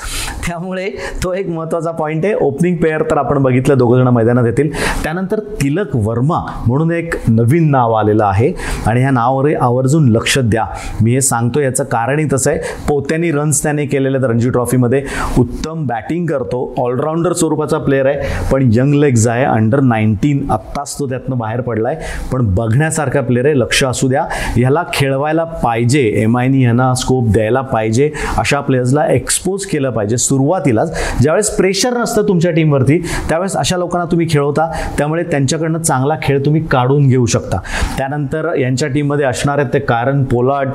त्यामुळे 0.47 0.91
तो 1.25 1.33
एक 1.35 1.49
महत्त्वाचा 1.49 1.91
पॉईंट 1.91 2.25
आहे. 2.25 2.35
ओपनिंग 2.35 2.77
पेअर 2.77 3.03
तर 3.03 3.19
आपण 3.19 3.43
बघितलं 3.43 3.79
दोघं 3.79 3.99
जण 3.99 4.09
मैदानात 4.09 4.45
येतील. 4.47 4.73
त्यानंतर 5.03 5.41
तिलक 5.63 5.89
वर्मा 5.95 6.63
म्हणून 6.67 6.91
एक 6.91 7.15
नवीन 7.29 7.71
नाव 7.71 7.93
आलेलं 7.93 8.25
आहे. 8.25 8.53
आणि 8.87 9.01
ह्या 9.01 9.11
नावावर 9.11 9.51
आवर्जून 9.61 10.09
लक्ष 10.09 10.39
द्या. 10.39 10.65
मी 11.03 11.13
हे 11.13 11.21
सांगतो 11.21 11.61
याचं 11.61 11.85
कारणही 11.85 12.27
तसं 12.33 12.51
आहे. 12.51 12.61
पोत्यांनी 12.89 13.31
रन्स 13.31 13.63
त्याने 13.63 13.87
केलेले 13.87 14.17
आहेत 14.17 14.31
रणजी 14.31 14.51
ट्रॉफीमध्ये 14.51 15.03
उत्तम 15.39 15.87
बॅटिंग 15.87 16.27
करतो. 16.27 16.75
ऑलराऊंडर 16.79 17.33
स्वरूपाचा 17.33 17.79
प्लेअर 17.79 18.07
आहे. 18.07 18.19
पण 18.53 18.69
यंग 18.73 18.95
लेग्ज 18.95 19.29
आहे. 19.29 19.45
अंडर 19.45 19.81
नाईन्टीन 19.81 20.51
आत्ताच 20.51 20.99
तो 20.99 21.09
त्यातनं 21.09 21.39
बाहेर 21.39 21.61
पडलाय. 21.61 22.01
पण 22.33 22.55
बघण्यासारखा 22.55 23.21
प्लेअर 23.21 23.47
आहे. 23.47 23.59
लक्ष 23.59 23.85
असू 23.85 24.09
द्या. 24.09 24.27
ह्याला 24.57 24.85
खेळवायला 24.95 25.45
पाहिजे. 25.45 26.03
एम 26.17 26.39
आयनी 26.39 26.63
ह्यांना 26.63 26.95
स्कोप 26.95 27.25
द्यायला 27.29 27.61
पाहिजे. 27.61 28.11
अशा 28.39 28.61
प्लेयर्सला 28.61 29.07
एक्सपोज 29.07 29.67
केलं 29.67 29.91
पाहिजे. 29.91 30.17
सुरुवातीलाच 30.33 30.93
ज्यावेळेस 31.21 31.51
प्रेशर 31.51 31.97
नसतं 31.99 32.29
तुमच्या 32.29 32.51
टीमवरती 32.51 32.99
त्यावेळेस 33.29 33.57
अशा 33.57 33.77
लोकांना 33.77 34.11
तुम्ही 34.11 34.27
खेळवता 34.31 34.71
त्यामुळे 34.99 35.23
त्यांच्याकडनं 35.23 35.79
चांगला 35.79 36.17
खेळ 36.23 36.45
तुम्ही 36.45 36.61
काढून 36.67 37.09
घेऊ 37.09 37.27
शकता. 37.27 37.59
त्यानंतर 37.99 38.49
यांच्या 38.59 38.89
टीममध्ये 38.89 39.27
असणार 39.27 39.59
आहेत 39.59 39.73
ते 39.75 39.79
कारण 39.79 40.23
पोलाड 40.25 40.69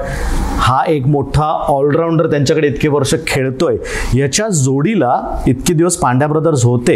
हा 0.68 0.82
एक 0.88 1.06
मोठा 1.08 1.44
ऑलराऊंडर 1.70 2.30
त्यांच्याकडे 2.30 2.68
इतके 2.68 2.88
वर्ष 2.88 3.14
खेळतोय. 3.28 3.76
याच्या 4.16 4.48
जोडीला 4.50 5.20
इतके 5.48 5.74
दिवस 5.74 5.96
पांड्या 5.98 6.28
ब्रदर्स 6.28 6.64
होते 6.66 6.96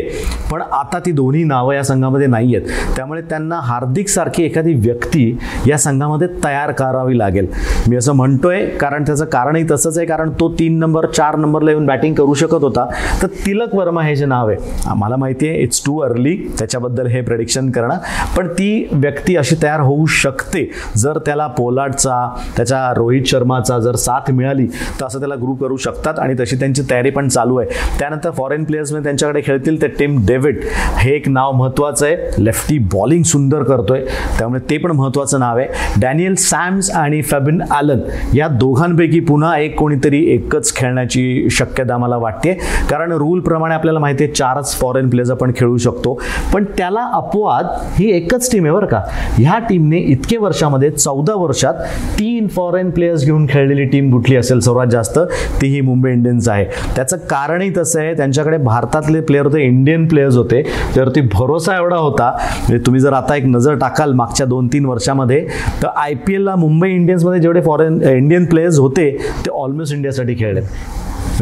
पण 0.51 0.61
आता 0.61 0.99
ती 1.05 1.11
दोन्ही 1.11 1.43
नावं 1.43 1.73
या 1.73 1.83
संघामध्ये 1.83 2.27
नाही 2.27 2.55
आहेत 2.55 2.95
त्यामुळे 2.95 3.21
त्यांना 3.21 3.59
हार्दिक 3.63 4.07
सारखी 4.09 4.43
एखादी 4.43 4.73
व्यक्ती 4.73 5.37
या 5.67 5.77
संघामध्ये 5.77 6.27
तयार 6.43 6.71
करावी 6.71 7.17
लागेल. 7.17 7.47
मी 7.87 7.95
असं 7.95 8.13
म्हणतोय 8.13 8.65
कारण 8.81 9.03
त्याचं 9.03 9.25
कारणही 9.25 9.63
तसंच 9.71 9.97
आहे 9.97 10.07
कारण 10.07 10.31
तो 10.39 10.51
तीन 10.59 10.77
नंबर 10.79 11.05
चार 11.07 11.35
नंबरला 11.35 11.71
येऊन 11.71 11.85
बॅटिंग 11.85 12.15
करू 12.15 12.33
शकत 12.33 12.63
होता. 12.63 12.85
तर 13.21 13.27
तिलक 13.45 13.75
वर्मा 13.75 14.03
हे 14.03 14.15
जे 14.15 14.25
नाव 14.25 14.49
आहे 14.49 14.89
आम्हाला 14.89 15.15
माहिती 15.15 15.47
आहे 15.47 15.61
इट्स 15.61 15.81
टू 15.85 15.97
अर्ली 15.99 16.35
त्याच्याबद्दल 16.59 17.07
हे 17.07 17.21
प्रेडिक्शन 17.21 17.71
करणं. 17.71 17.97
पण 18.37 18.47
ती 18.47 18.87
व्यक्ती 18.91 19.35
अशी 19.35 19.55
तयार 19.63 19.79
होऊ 19.79 20.05
शकते. 20.05 20.69
जर 20.97 21.17
त्याला 21.17 21.47
पोलाडचा 21.47 22.27
त्याच्या 22.57 22.87
रोहित 22.97 23.25
शर्मा 23.25 23.59
शर्माचा 23.61 23.79
जर 23.79 23.95
साथ 23.95 24.31
मिळाली 24.31 24.65
तर 24.99 25.05
असं 25.05 25.19
त्याला 25.19 25.35
ग्रुप 25.35 25.59
करू 25.61 25.77
शकतात 25.77 26.19
आणि 26.19 26.33
तशी 26.39 26.55
त्यांची 26.55 26.81
तयारी 26.89 27.09
पण 27.09 27.27
चालू 27.27 27.57
आहे. 27.57 27.69
त्यानंतर 27.99 28.31
फॉरेन 28.31 28.63
प्लेयर्समध्ये 28.63 29.03
त्यांच्याकडे 29.03 29.41
खेळतील 29.45 29.81
ते 29.81 29.87
टिम 29.87 30.17
डेव्हिड. 30.27 30.59
हे 30.97 31.15
एक 31.15 31.29
नाव 31.29 31.51
महत्त्वाचं 31.51 32.05
आहे. 32.05 32.43
लेफ्टी 32.43 32.77
बॉलिंग 32.93 33.23
सुंदर 33.23 33.63
करतोय. 33.63 34.05
त्यामुळे 34.37 34.59
ते 34.69 34.77
पण 34.77 34.91
महत्त्वाचं 34.91 35.39
नाव 35.39 35.57
आहे. 35.57 35.67
डॅनियल 36.01 36.35
सॅम्स 36.35 36.89
आणि 36.91 37.21
फॅबिन 37.21 37.61
आलन 37.71 37.99
या 38.33 38.47
दोघांपैकी 38.47 39.19
पुन्हा 39.19 39.57
एक 39.57 39.77
कोणीतरी 39.79 40.23
एकच 40.33 40.75
खेळण्याची 40.75 41.47
शक्यता 41.51 41.97
मला 41.97 42.17
वाटते 42.17 42.53
कारण 42.89 43.11
रूलप्रमाणे 43.11 43.75
आपल्याला 43.75 43.99
माहिती 43.99 44.23
आहे 44.23 44.33
चारच 44.33 44.75
फॉरेन 44.75 45.09
प्लेयर्स 45.09 45.31
आपण 45.31 45.51
खेळू 45.55 45.77
शकतो. 45.77 46.19
पण 46.53 46.63
त्याला 46.77 47.05
अपवाद 47.13 47.65
ही 47.99 48.11
एकच 48.17 48.51
टीम 48.51 48.63
आहे 48.63 48.73
बरं 48.73 48.85
का. 48.85 49.01
ह्या 49.37 49.59
टीमने 49.59 49.97
इतके 49.97 50.37
वर्षामध्ये 50.37 50.89
चौदा 50.89 51.33
वर्षात 51.35 51.73
तीन 52.19 52.47
फॉरेन 52.47 52.89
प्लेयर्स 52.89 53.25
घेऊन 53.25 53.45
खेळलेली 53.51 53.85
टीम 53.85 54.11
कुठली 54.11 54.35
असेल 54.35 54.59
सर्वात 54.59 54.87
जास्त 54.87 55.19
ती 55.61 55.67
ही 55.67 55.81
मुंबई 55.81 56.11
इंडियन्स 56.11 56.47
आहे. 56.49 56.65
त्याचं 56.95 57.17
कारणही 57.29 57.69
तसं 57.77 57.99
आहे 57.99 58.13
त्यांच्याकडे 58.17 58.57
भारतातले 58.57 59.21
प्लेयर 59.21 59.45
होते 59.45 59.63
इंडियन 59.63 60.07
प्लेयर्स 60.07 60.35
होते. 60.37 60.61
त्यावरती 60.93 61.21
भरोसा 61.33 61.75
एवढा 61.77 61.97
होता 61.97 62.29
म्हणजे 62.37 62.83
तुम्ही 62.85 63.01
जर 63.01 63.13
आता 63.13 63.35
एक 63.35 63.45
नजर 63.45 63.75
टाकाल 63.79 64.13
मागच्या 64.13 64.45
दोन 64.45 64.67
तीन 64.73 64.85
वर्षामध्ये 64.85 65.45
तर 65.83 65.87
आय 65.95 66.13
पी 66.27 66.33
एलला 66.35 66.55
मुंबई 66.55 66.89
इंडियन्समध्ये 66.89 67.41
जेवढे 67.41 67.61
फॉरेन 67.61 68.01
इंडियन 68.07 68.45
प्लेयर्स 68.45 68.79
होते 68.79 69.09
ते 69.45 69.51
ऑलमोस्ट 69.51 69.93
इंडियासाठी 69.93 70.35
खेळलेत. 70.39 70.63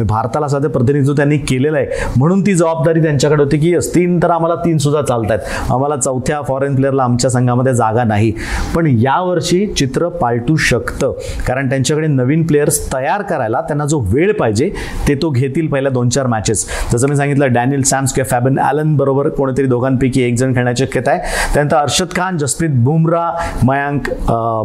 भारताला 0.02 0.48
साधे 0.48 0.68
प्रतिनिधित्व 0.68 1.12
त्यांनी 1.12 1.38
केलेलं 1.38 1.76
आहे. 1.76 1.86
म्हणून 2.16 2.40
ती 2.46 2.54
जबाबदारी 2.54 3.02
त्यांच्याकडे 3.02 3.42
होती 3.42 3.58
की 3.58 3.74
तीन 3.94 4.18
तर 4.22 4.30
आम्हाला 4.30 4.54
तीन 4.64 4.78
सुद्धा 4.78 5.02
चालत 5.02 5.30
आहेत 5.30 5.70
आम्हाला 5.72 5.96
चौथ्या 5.96 6.40
फॉरेन 6.48 6.74
प्लेअरला 6.74 7.04
आमच्या 7.04 7.30
संघामध्ये 7.30 7.74
जागा 7.74 8.04
नाही. 8.04 8.32
पण 8.74 8.86
यावर्षी 9.00 9.66
चित्र 9.78 10.08
पालटू 10.10 10.56
शकतं. 10.56 11.12
कारण 11.46 11.68
त्यांच्याकडे 11.70 12.06
नवीन 12.06 12.46
प्लेयर्स 12.46 12.80
तयार 12.92 13.22
करायला 13.22 13.60
त्यांना 13.60 13.84
जो 13.86 14.00
वेळ 14.08 14.32
पाहिजे 14.32 14.70
ते 15.08 15.14
तो 15.22 15.30
घेतील 15.30 15.66
पहिल्या 15.68 15.92
दोन 15.92 16.08
चार 16.08 16.26
मॅचेस 16.26 16.66
जसं 16.92 17.08
मी 17.08 17.16
सांगितलं 17.16 17.52
डॅनियल 17.52 17.82
सॅम्स 17.82 18.12
किंवा 18.12 18.28
फॅबन 18.30 18.58
ॲलन 18.58 18.94
बरोबर 18.96 19.28
कोणीतरी 19.28 19.66
दोघांपैकी 19.66 20.22
एक 20.22 20.36
जण 20.38 20.54
खेळण्याची 20.54 20.84
शक्यता 20.84 21.10
आहे. 21.10 21.20
त्यानंतर 21.54 21.76
अर्षद 21.76 22.14
खान 22.16 22.38
जसप्रीत 22.38 22.70
बुमराह 22.84 23.64
मयांक 23.66 24.08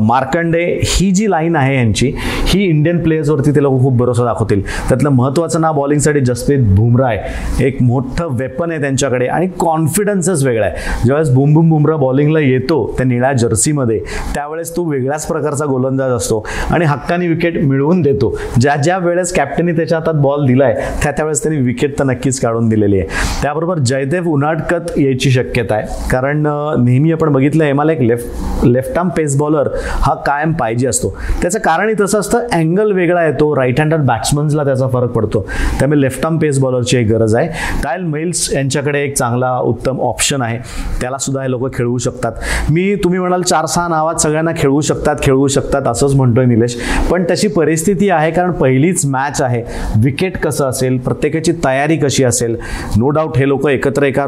मार्कंडे 0.02 0.64
ही 0.86 1.10
जी 1.12 1.30
लाईन 1.32 1.56
आहे 1.56 1.76
यांची 1.76 2.12
ही 2.48 2.64
इंडियन 2.64 3.02
प्लेयर्सवरती 3.04 3.52
ते 3.56 3.64
लोक 3.64 3.80
खूप 3.82 3.98
भरोसा 3.98 4.24
दाखवतील. 4.26 4.62
त्यातलं 4.88 5.10
महत्त्वाचं 5.26 5.62
नाव 5.62 5.74
बॉलिंगसाठी 5.74 6.20
जसप्रीत 6.20 6.60
बुमरा 6.68 7.08
आहे. 7.08 7.66
एक 7.66 7.82
मोठं 7.82 8.28
वेपन 8.32 8.72
आहे 8.72 8.80
त्यांच्याकडे 8.82 9.26
आणि 9.26 9.48
कॉन्फिडन्सच 9.60 10.44
वेगळा 10.46 10.66
आहे. 10.66 10.76
ज्यावेळेस 11.06 11.30
बुम 11.30 11.54
बुम 11.54 11.84
बॉलिंगला 11.86 12.40
येतो 12.40 12.94
त्या 12.98 13.06
निळ्या 13.06 13.32
जर्सीमध्ये 13.34 14.00
त्यावेळेस 14.36 14.76
तो 14.76 14.84
वेगळ्याच 14.84 15.26
प्रकारचा 15.28 15.66
गोलंदाज 15.66 16.12
असतो 16.12 16.46
आणि 16.72 16.86
हक्काने 16.86 17.28
विकेट 17.28 17.58
मिळवून 17.64 18.02
देतो. 18.02 18.34
ज्या 18.60 18.76
ज्या 18.76 18.98
वेळेस 18.98 19.34
कॅप्टननी 19.34 19.72
त्याच्या 19.72 19.98
हातात 19.98 20.14
बॉल 20.14 20.46
दिलाय 20.46 20.74
त्या 21.04 21.12
त्यावेळेस 21.12 21.44
त्यांनी 21.44 21.62
विकेट 21.62 21.98
तर 22.00 22.04
नक्कीच 22.04 22.40
काढून 22.40 22.70
दिलेली 22.70 23.00
आहे. 23.00 23.08
त्याबरोबर 23.42 23.80
जयदेव 23.80 24.30
उनाडकत 24.30 24.98
यायची 24.98 25.32
शक्यता 25.32 25.76
आहे. 25.76 26.08
कारण 26.12 26.48
नेहमी 26.84 27.12
आपण 27.12 27.34
बघितलं 27.34 27.64
आहे 27.64 27.74
मला 27.74 27.92
एक 27.92 28.02
left 28.02 28.66
left 28.66 28.98
arm 28.98 29.10
pace 29.10 29.38
bowler 29.38 29.70
हा 30.02 30.14
कायम 30.26 30.52
पाहिजे 30.54 30.88
असतो. 30.88 31.10
त्याचं 31.42 31.60
कारणही 31.60 31.96
तसं 32.00 32.20
असतं 32.20 32.48
अँगल 32.54 32.92
वेगळा 32.92 33.26
येतो. 33.26 33.56
राईट 33.56 33.80
हँडर 33.80 33.98
बॅट्समन्सला 33.98 34.64
त्याचा 34.64 34.88
फरक 34.88 35.12
पडतो. 35.16 35.46
त्यामुळे 35.80 36.02
लेफ्ट 36.02 36.26
आर्म 36.26 36.38
पेस 36.38 36.60
बॉलरची 36.60 36.98
एक 36.98 37.08
गरज 37.08 37.36
आहे. 37.36 37.48
कायल 37.84 38.04
मेल्स 38.04 38.50
यांच्याकडे 38.54 39.04
एक 39.04 39.18
चांगला 39.18 39.58
उत्तम 39.60 40.00
ऑप्शन 40.02 40.42
आहे. 40.42 40.58
त्याला 41.02 41.18
सुद्धा 41.18 41.42
हे 41.44 41.52
लोक 41.52 41.74
खेळवू 41.74 41.98
शकतात. 41.98 42.32
मी 42.72 42.96
तुम्ही 43.04 43.20
म्हणाल 43.20 43.42
चार 43.42 43.66
सहा 43.66 43.88
नावात 43.88 44.22
सगळ्यांना 44.22 44.52
खेळवू 44.58 44.82
शकतात 44.82 45.16
खेळवू 45.24 45.48
शकतात 45.48 45.88
असंच 45.88 46.16
म्हणतोय 46.16 46.46
निलेश. 46.46 46.78
पण 47.12 47.24
तशी 47.32 47.48
परिस्थिती 47.48 48.10
आहे 48.10 48.32
कारण 48.32 48.52
पहिलीच 48.52 49.06
मॅच 49.06 49.42
आहे. 49.42 49.64
विकेट 50.02 50.38
कसं 50.38 50.66
असेल 50.66 50.98
प्रत्येकाची 50.98 51.52
तयारी 51.66 51.98
कशी 51.98 52.24
असेल 52.24 52.56
नो 52.98 53.10
डाऊट 53.10 53.38
हे 53.38 53.48
लोक 53.48 53.68
एकत्र 53.70 54.04
एका 54.04 54.24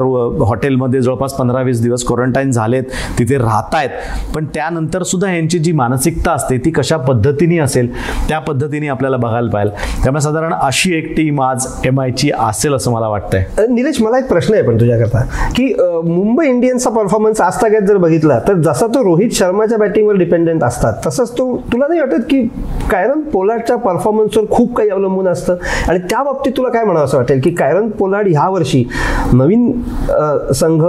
हॉटेलमध्ये 0.47 1.01
जवळपास 1.01 1.33
पंधरा 1.33 1.61
वीस 1.61 1.81
दिवस 1.81 2.03
क्वारंटाईन 2.07 2.51
झालेत 2.51 2.83
तिथे 3.19 3.37
राहत 3.37 3.75
आहेत 3.75 3.89
पण 4.35 4.45
त्यानंतर 4.45 5.03
सुद्धा 5.03 5.31
यांची 5.33 5.59
जी 5.59 5.71
मानसिकता 5.71 6.31
असते 6.31 6.57
ती 6.57 6.71
कशा 6.71 6.97
पद्धतीने 6.97 7.57
असेल 7.57 7.91
त्या 8.29 8.39
पद्धतीने 8.39 8.87
आपल्याला 8.87 9.17
बघायला 9.17 9.49
पाहिजे 9.49 10.03
त्यामुळे 10.03 10.21
साधारण 10.21 10.53
अशी 10.67 10.93
एक 10.95 11.05
टीम 11.17 11.41
आज 11.41 11.65
एम 11.85 11.99
आयची 12.01 12.29
असेल 12.39 12.73
असं 12.73 12.91
मला 12.91 13.07
वाटतंय. 13.07 13.43
निलेश 13.69 14.01
मला 14.01 14.17
एक 14.17 14.27
प्रश्न 14.29 14.53
आहे 14.53 14.63
पण 14.63 14.79
तुझ्याकरता. 14.79 15.19
की 15.55 15.65
मुंबई 16.05 16.47
इंडियन्सचा 16.47 16.89
परफॉर्मन्स 16.89 17.41
आजतागत 17.41 17.87
जर 17.87 17.97
बघितला 17.97 18.39
तर 18.47 18.53
जसा 18.61 18.87
तो 18.95 19.03
रोहित 19.03 19.31
शर्माच्या 19.33 19.77
बॅटिंगवर 19.77 20.15
डिपेंडेंट 20.17 20.63
असतात 20.63 20.93
तसंच 21.05 21.31
तो 21.37 21.45
तुला 21.73 21.87
नाही 21.87 21.99
वाटत 21.99 22.23
की 22.29 22.41
कायरन 22.91 23.21
पोलार्डच्या 23.33 23.75
परफॉर्मन्सवर 23.77 24.45
खूप 24.51 24.75
काही 24.77 24.89
अवलंबून 24.89 25.27
असतं? 25.27 25.55
आणि 25.89 25.99
त्या 26.09 26.23
बाबतीत 26.23 26.53
तुला 26.57 26.69
काय 26.69 26.83
म्हणावं 26.83 27.05
असं 27.05 27.17
वाटेल 27.17 27.41
की 27.43 27.51
कायरन 27.55 27.89
पोलार्ड 27.99 28.27
ह्या 28.27 28.47
वर्षी 28.49 28.83
नवीन 29.33 29.71
संघ 30.55 30.83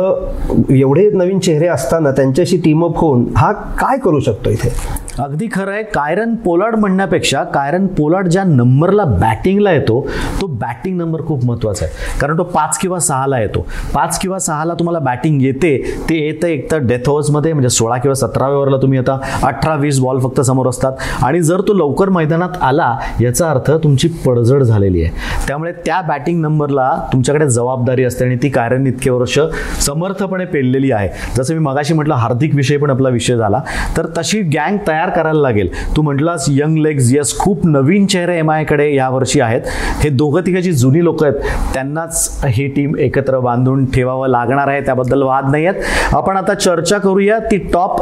एवढे 0.73 1.09
नवीन 1.13 1.39
चेहरे 1.39 1.67
असताना 1.69 2.11
त्यांच्याशी 2.11 2.57
टीमअप 2.65 2.99
होऊन 2.99 3.25
हा 3.37 3.53
काय 3.81 3.99
करू 3.99 4.21
शकतो 4.21 4.51
इथे? 4.51 4.73
अगदी 5.19 5.47
खरं 5.53 5.71
आहे 5.73 5.83
कायरन 5.95 6.35
पोलार्ड 6.35 6.75
म्हणण्यापेक्षा 6.75 7.43
कायरन 7.45 7.87
पोलार्ड 7.97 8.29
ज्या 8.29 8.43
नंबरला 8.45 9.05
बॅटिंगला 9.05 9.68
येतो 9.71 10.07
तो 10.41 10.47
बॅटिंग 10.47 10.97
नंबर 10.99 11.21
खूप 11.21 11.45
महत्त्वाचा 11.45 11.85
आहे. 11.85 12.19
कारण 12.21 12.39
तो 12.39 12.43
पाच 12.43 12.79
किंवा 12.79 12.99
सहाला 12.99 13.41
येतो. 13.41 13.67
पाच 13.95 14.19
किंवा 14.19 14.39
सहाला 14.39 14.75
तुम्हाला 14.75 14.99
बॅटिंग 14.99 15.43
येते 15.43 15.77
ते 16.09 16.15
येतं 16.27 16.47
एक 16.47 16.71
तर 16.71 16.79
डेथ 16.79 17.09
ओव्हर्समध्ये 17.09 17.53
म्हणजे 17.53 17.69
सोळा 17.69 17.97
किंवा 17.97 18.15
सतराव्या 18.15 18.57
ओव्हरला 18.57 18.77
तुम्ही 18.77 18.99
आता 18.99 19.19
अठरा 19.43 19.75
वीस 19.75 20.01
बॉल 20.01 20.19
फक्त 20.19 20.41
समोर 20.41 20.69
असतात. 20.69 20.93
आणि 21.23 21.41
जर 21.41 21.61
तो 21.61 21.73
लवकर 21.73 22.09
मैदानात 22.09 22.63
आला 22.63 22.97
याचा 23.21 23.51
अर्थ 23.51 23.71
तुमची 23.71 24.09
पडझड 24.27 24.63
झालेली 24.63 25.03
आहे. 25.03 25.13
त्यामुळे 25.49 25.73
त्या 25.87 26.01
बॅटिंग 26.01 26.41
नंबरला 26.41 26.91
तुमच्याकडे 27.13 27.49
जबाबदारी 27.51 28.05
असते 28.05 28.25
आणि 28.25 28.37
ती 28.43 28.49
कायरन 28.49 28.87
इतके 28.87 29.11
वर्ष 29.11 29.39
समर्थपणे 29.81 30.45
पेललेली 30.45 30.91
आहे. 30.91 31.09
जसं 31.37 31.55
मी 31.55 31.61
मगाशी 31.61 31.95
म्हटलं 31.95 32.15
हार्दिक 32.15 32.55
विषय 32.55 32.77
पण 32.77 32.91
आपला 32.91 33.09
विषय 33.09 33.37
झाला. 33.37 33.61
तर 33.97 34.07
तशी 34.19 34.41
गँग 34.43 34.79
तयार 34.89 35.11
करायला 35.11 35.41
लागेल. 35.41 35.69
तू 35.97 36.03
म्हटलास 36.03 36.47
यंग 36.49 36.79
लेग्स 36.79 37.15
यस 37.15 37.39
खूप 37.39 37.67
नवीन 37.67 38.07
चेहरे 38.07 38.39
एम 38.39 38.51
आयकडे 38.51 38.95
यावर्षी 38.95 39.41
आहेत. 39.41 39.58
हे 40.01 40.09
दोघं 40.09 40.41
तिघाची 40.41 40.73
जुनी 40.73 41.05
लोक 41.05 41.25
आहेत 41.25 41.35
त्यांनाच 41.75 42.41
ही 42.45 42.67
टीम 42.67 42.97
एकत्र 42.97 43.39
बांधून 43.39 43.85
ठेवावं 43.91 44.29
लागणार 44.29 44.69
आहे 44.69 44.81
त्याबद्दल 44.81 45.23
वाद 45.23 45.51
नाही 45.51 45.67
आहेत. 45.67 46.15
आपण 46.15 46.37
आता 46.37 46.55
चर्चा 46.55 46.99
करूया 46.99 47.39
ती 47.39 47.57
टॉप 47.73 48.01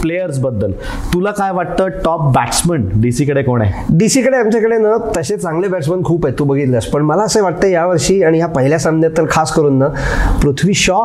प्लेयर्सबद्दल. 0.00 0.72
तुला 1.12 1.30
काय 1.30 1.52
वाटतं 1.52 1.88
टॉप 2.04 2.20
बॅट्समन 2.34 2.88
डीसीकडे 2.94 3.42
कोण 3.42 3.62
आहे? 3.62 3.82
डीसीकडे 3.98 4.36
आमच्याकडे 4.36 4.78
ना 4.78 4.96
तसे 5.16 5.36
चांगले 5.36 5.68
बॅट्समन 5.68 6.02
खूप 6.04 6.26
आहेत 6.26 6.38
तू 6.38 6.44
बघितलंस. 6.44 6.86
पण 6.86 7.02
मला 7.02 7.22
असं 7.22 7.42
वाटतं 7.42 7.68
यावर्षी 7.68 8.22
आणि 8.22 8.38
ह्या 8.38 8.48
पहिल्या 8.48 8.78
सामन्यात 8.78 9.16
तर 9.16 9.24
खास 9.30 9.52
करून 9.52 9.78
ना 9.78 9.88
पृथ्वी 10.42 10.74
शॉ 10.74 11.04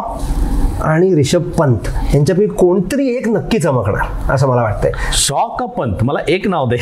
आणि 0.81 1.13
रिषभ 1.15 1.49
पंत 1.57 1.87
यांच्यापैकी 2.13 2.47
कोणतरी 2.47 3.07
एक 3.15 3.27
नक्की 3.27 3.59
चमकणार 3.59 4.33
असं 4.33 4.47
मला 4.47 4.61
वाटतंय. 4.61 4.91
शॉ 5.13 5.47
का 5.59 5.65
पंत? 5.65 6.03
मला 6.03 6.19
एक 6.27 6.47
नाव 6.47 6.67
दे. 6.69 6.77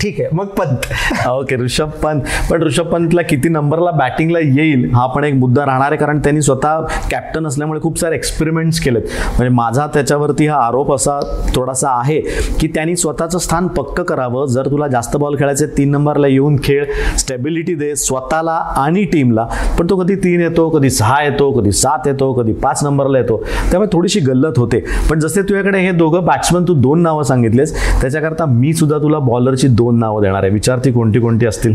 ठीक 0.00 0.20
आहे 0.20 0.28
मग 0.32 0.46
पंत. 0.46 0.86
ओके 1.28 1.56
ऋषभ 1.56 1.90
पंत. 2.02 2.20
पण 2.50 2.62
ऋषभ 2.62 2.86
पंतला 2.86 3.22
किती 3.22 3.48
नंबरला 3.48 3.90
बॅटिंगला 3.90 4.38
येईल 4.38 4.90
हा 4.94 5.06
पण 5.06 5.24
एक 5.24 5.34
मुद्दा 5.34 5.66
राहणार 5.66 5.86
आहे 5.86 5.96
कारण 5.96 6.18
त्यांनी 6.18 6.42
स्वतः 6.42 6.80
कॅप्टन 7.10 7.46
असल्यामुळे 7.46 7.80
खूप 7.80 7.98
सारे 7.98 8.14
एक्सपेरिमेंट्स 8.14 8.80
केलेत. 8.80 9.02
म्हणजे 9.02 9.48
माझा 9.48 9.86
त्याच्यावरती 9.86 10.46
हा 10.46 10.56
आरोप 10.56 10.92
असा 10.92 11.18
थोडासा 11.54 11.90
आहे 11.90 12.20
की 12.60 12.68
त्यांनी 12.68 12.96
स्वतःचं 12.96 13.38
स्थान 13.38 13.66
पक्क 13.66 14.00
करावं. 14.00 14.46
जर 14.46 14.66
तुला 14.66 14.86
जास्त 14.88 15.16
बॉल 15.16 15.36
खेळायचे 15.38 15.66
तीन 15.66 15.90
नंबरला 15.90 16.26
येऊन 16.26 16.56
खेळ. 16.64 16.84
स्टेबिलिटी 17.18 17.74
दे 17.74 17.94
स्वतःला 17.96 18.56
आणि 18.76 19.04
टीमला 19.04 19.46
पण 19.78 19.86
तो 19.90 19.96
कधी 19.96 20.14
तीन 20.14 20.40
येतो 20.40 20.68
कधी 20.68 20.90
सहा 20.90 21.22
येतो 21.22 21.50
कधी 21.52 21.72
सात 21.72 22.06
येतो 22.06 22.32
कधी 22.32 22.52
पाच 22.52 22.84
नंबरला 22.84 23.18
येतो. 23.18 23.42
त्यामुळे 23.70 23.88
थोडीशी 23.92 24.20
गल्लत 24.20 24.58
होते. 24.58 24.84
पण 25.10 25.20
जसे 25.20 25.42
तुझ्याकडे 25.42 25.78
हे 25.78 25.92
दोघं 25.92 26.24
बॅट्समन 26.24 26.64
तू 26.68 26.74
दोन 26.74 27.02
नावं 27.02 27.22
सांगितलेस 27.22 27.74
त्याच्याकरता 28.00 28.46
मी 28.46 28.72
सुद्धा 28.72 28.98
तुला 28.98 29.18
बॉलरची 29.18 29.68
दोन 29.68 29.89
नावं 29.98 30.22
देणार 30.22 30.42
आहे. 30.42 30.52
विचार 30.52 30.78
ती 30.84 30.92
कोणती 30.92 31.20
कोणती 31.20 31.46
असतील. 31.46 31.74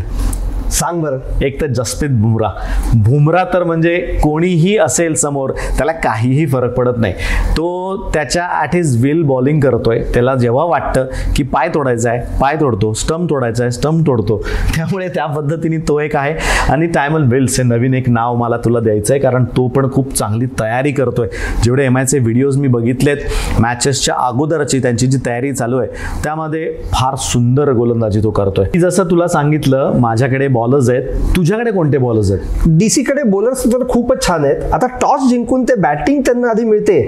सांग 0.72 1.02
बरं. 1.02 1.20
एक 1.42 1.60
तर 1.62 1.68
जसप्रीत 1.68 2.12
बुमरा. 2.12 2.50
बुमरा 2.96 3.44
तर 3.54 3.64
म्हणजे 3.64 3.98
कोणीही 4.24 4.78
असेल 4.78 5.14
समोर 5.14 5.52
त्याला 5.78 5.92
काहीही 5.94 6.46
फरक 6.46 6.74
पडत 6.74 6.98
नाही. 6.98 7.14
तो 7.58 8.10
त्याच्या 8.14 8.48
ॲट 8.62 8.76
इज 8.76 9.02
विल 9.04 9.22
बॉलिंग 9.24 9.60
करतोय. 9.60 10.00
त्याला 10.14 10.36
जेव्हा 10.36 10.64
वाटतं 10.66 11.06
की 11.36 11.44
पाय 11.44 11.70
तोडायचा 11.74 12.10
आहे 12.10 12.38
पाय 12.42 12.56
तोडतो 12.56 12.94
स्टम्प 12.94 13.30
तोडायचा 13.30 13.64
आहे 13.64 13.72
स्टम्प 13.72 14.06
तोडतो. 14.08 14.38
त्यामुळे 14.76 15.08
त्या 15.08 15.26
पद्धतीने 15.26 15.78
तो 15.78 16.00
एक 16.00 16.16
आहे. 16.16 16.34
आणि 16.70 16.88
टायमल 16.88 17.24
विल्स 17.32 17.60
हे 17.60 17.64
नवीन 17.64 17.94
एक 17.94 18.10
नाव 18.10 18.36
मला 18.36 18.58
तुला 18.58 18.80
द्यायचं 18.80 19.14
आहे 19.14 19.22
कारण 19.22 19.46
तो 19.58 19.68
पण 19.68 19.92
खूप 19.92 20.14
चांगली 20.14 20.46
तयारी 20.60 20.92
करतोय. 20.92 21.28
जेवढे 21.64 21.86
एम 21.86 21.98
आयचे 21.98 22.20
व्हिडिओज 22.20 22.58
मी 22.58 22.68
बघितलेत 22.68 23.18
मॅचेसच्या 23.60 24.16
अगोदरची 24.18 24.80
त्यांची 24.80 25.08
जी 25.08 25.18
तयारी 25.26 25.52
चालू 25.54 25.78
आहे 25.78 26.22
त्यामध्ये 26.24 26.66
फार 26.94 27.16
सुंदर 27.16 27.72
गोलंदाजी 27.72 28.24
तो 28.24 28.30
करतोय. 28.30 28.80
जसं 28.80 29.04
तुला 29.04 29.28
सांगितलं 29.28 30.00
माझ्याकडे 30.00 30.48
बॉलर्स 30.56 30.90
आहेत. 30.90 31.04
तुझ्याकडे 31.36 31.72
कोणते 31.72 31.98
बॉलर्स 31.98 32.32
आहेत? 32.32 32.68
डीसी 32.78 33.04
कडे 33.04 33.24
बॉलर्स 33.30 33.66
तर 33.74 33.88
खूपच 33.90 34.26
छान 34.28 34.46
आहेत. 34.46 34.62
आता 34.74 34.88
टॉस 35.02 35.30
जिंकून 35.30 35.64
ते 35.64 35.76
बॅटिंग 35.82 36.22
त्यांना 36.26 36.50
आधी 36.50 36.64
मिळते. 36.66 37.02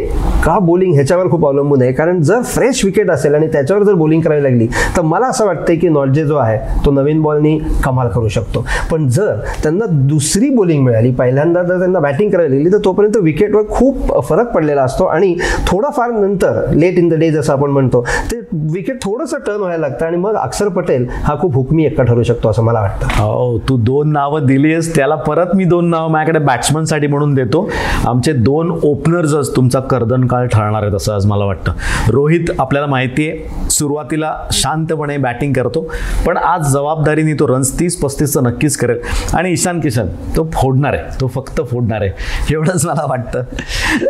का 0.46 0.58
बॉलिंग 0.60 0.94
ह्याच्यावर 0.94 1.30
खूप 1.32 1.46
अवलंबून 1.46 1.82
आहे? 1.82 1.92
कारण 1.94 2.22
जर 2.22 2.42
फ्रेश 2.46 2.84
विकेट 2.86 3.12
असेल 3.12 3.36
आणि 3.36 3.48
त्याच्यावर 3.54 3.84
जर 3.84 3.94
बॉलिंग 3.94 4.22
करावी 4.22 4.44
लागली 4.44 4.68
तर 4.98 5.02
मला 5.02 5.28
असं 5.28 5.46
वाटतंय 5.46 5.76
की 5.76 5.90
नॉर्जे 5.90 6.24
जो 6.26 6.36
आहे 6.36 6.58
तो 6.86 6.92
नवीन 6.92 7.22
बॉलनी 7.22 7.58
कमाल 7.84 8.10
करू 8.10 8.28
शकतो. 8.28 8.66
पण 8.92 9.08
जर 9.10 9.36
त्यांना 9.64 9.86
दुसरी 10.08 10.50
बॉलिंग 10.50 10.84
मिळाली 10.84 11.12
पहिल्यांदा 11.12 11.64
जर 11.64 11.78
त्यांना 11.80 12.00
बॅटिंग 12.00 12.30
करावी 12.32 12.52
लागली 12.52 12.72
तर 12.72 12.84
तोपर्यंत 12.86 13.18
विकेटवर 13.24 13.64
खूप 13.70 14.22
फरक 14.30 14.52
पडलेला 14.54 14.84
असतो. 14.84 15.06
आणि 15.06 15.36
थोडाफार 15.68 16.12
नंतर 16.12 16.62
लेट 16.74 16.98
इन 16.98 17.10
द 17.10 17.14
डे 17.20 17.30
जसं 17.32 17.54
आपण 17.54 17.72
म्हणतो 17.72 18.04
ते 18.32 18.40
विकेट 18.72 19.02
थोडंसं 19.04 19.38
टर्न 19.46 19.60
व्हायला 19.60 19.88
लागतं 19.88 20.06
आणि 20.06 20.18
मग 20.18 20.36
अक्षर 20.36 20.68
पटेल 20.70 21.08
हा 21.24 21.36
खूप 21.42 21.56
हुकमी 21.56 21.86
एक्का 21.86 22.04
ठरू 22.04 22.24
शकतो 22.24 22.50
असं 22.50 22.64
मला 22.64 22.82
वाटतं. 22.82 23.08
हो 23.38 23.58
तू 23.70 23.76
दोन 23.78 24.12
नावं 24.12 24.46
दिलीस 24.46 24.96
त्याला 24.96 25.16
परत 25.16 25.56
मी 25.56 25.64
दोन 25.64 25.90
नावं 25.90 26.12
माझ्याकडे 26.12 26.40
बॅट्समनसाठी 26.46 27.08
म्हणून 27.08 27.34
देतो. 27.34 27.70
आमचे 28.08 28.32
दोन 28.34 28.72
ओपनर्सच 28.84 29.56
तुमचा 29.56 29.80
कर्दन 29.90 30.26
काळ 30.28 30.48
ठरणार 30.48 30.84
आहेत 30.84 30.94
असं 30.96 31.14
आज 31.16 31.26
मला 31.26 31.46
वाटतं. 31.46 31.72
रोहित 32.12 32.50
आपल्याला 32.60 32.88
माहिती 32.88 33.30
आहे 33.30 33.70
सुरुवातीला 33.70 34.34
शांतपणे 34.54 35.18
बॅटिंग 35.18 35.54
करतो 35.54 35.82
पण 36.26 36.38
आज 36.38 36.72
जबाबदारीने 36.74 37.34
तो 37.40 37.48
रन्स 37.48 37.74
तीस 37.80 38.00
पस्तीसचं 38.02 38.44
नक्कीच 38.44 38.78
करेल. 38.78 39.00
आणि 39.34 39.52
ईशान 39.52 39.80
किशन 39.80 40.08
तो 40.38 40.48
फोडणार 40.54 40.94
आहे 40.94 41.20
तो 41.22 41.28
फक्त 41.36 41.62
फोडणार 41.72 42.02
आहे. 42.02 42.54
एवढंच 42.54 42.86
मला 42.86 43.06
वाटतं. 43.10 43.44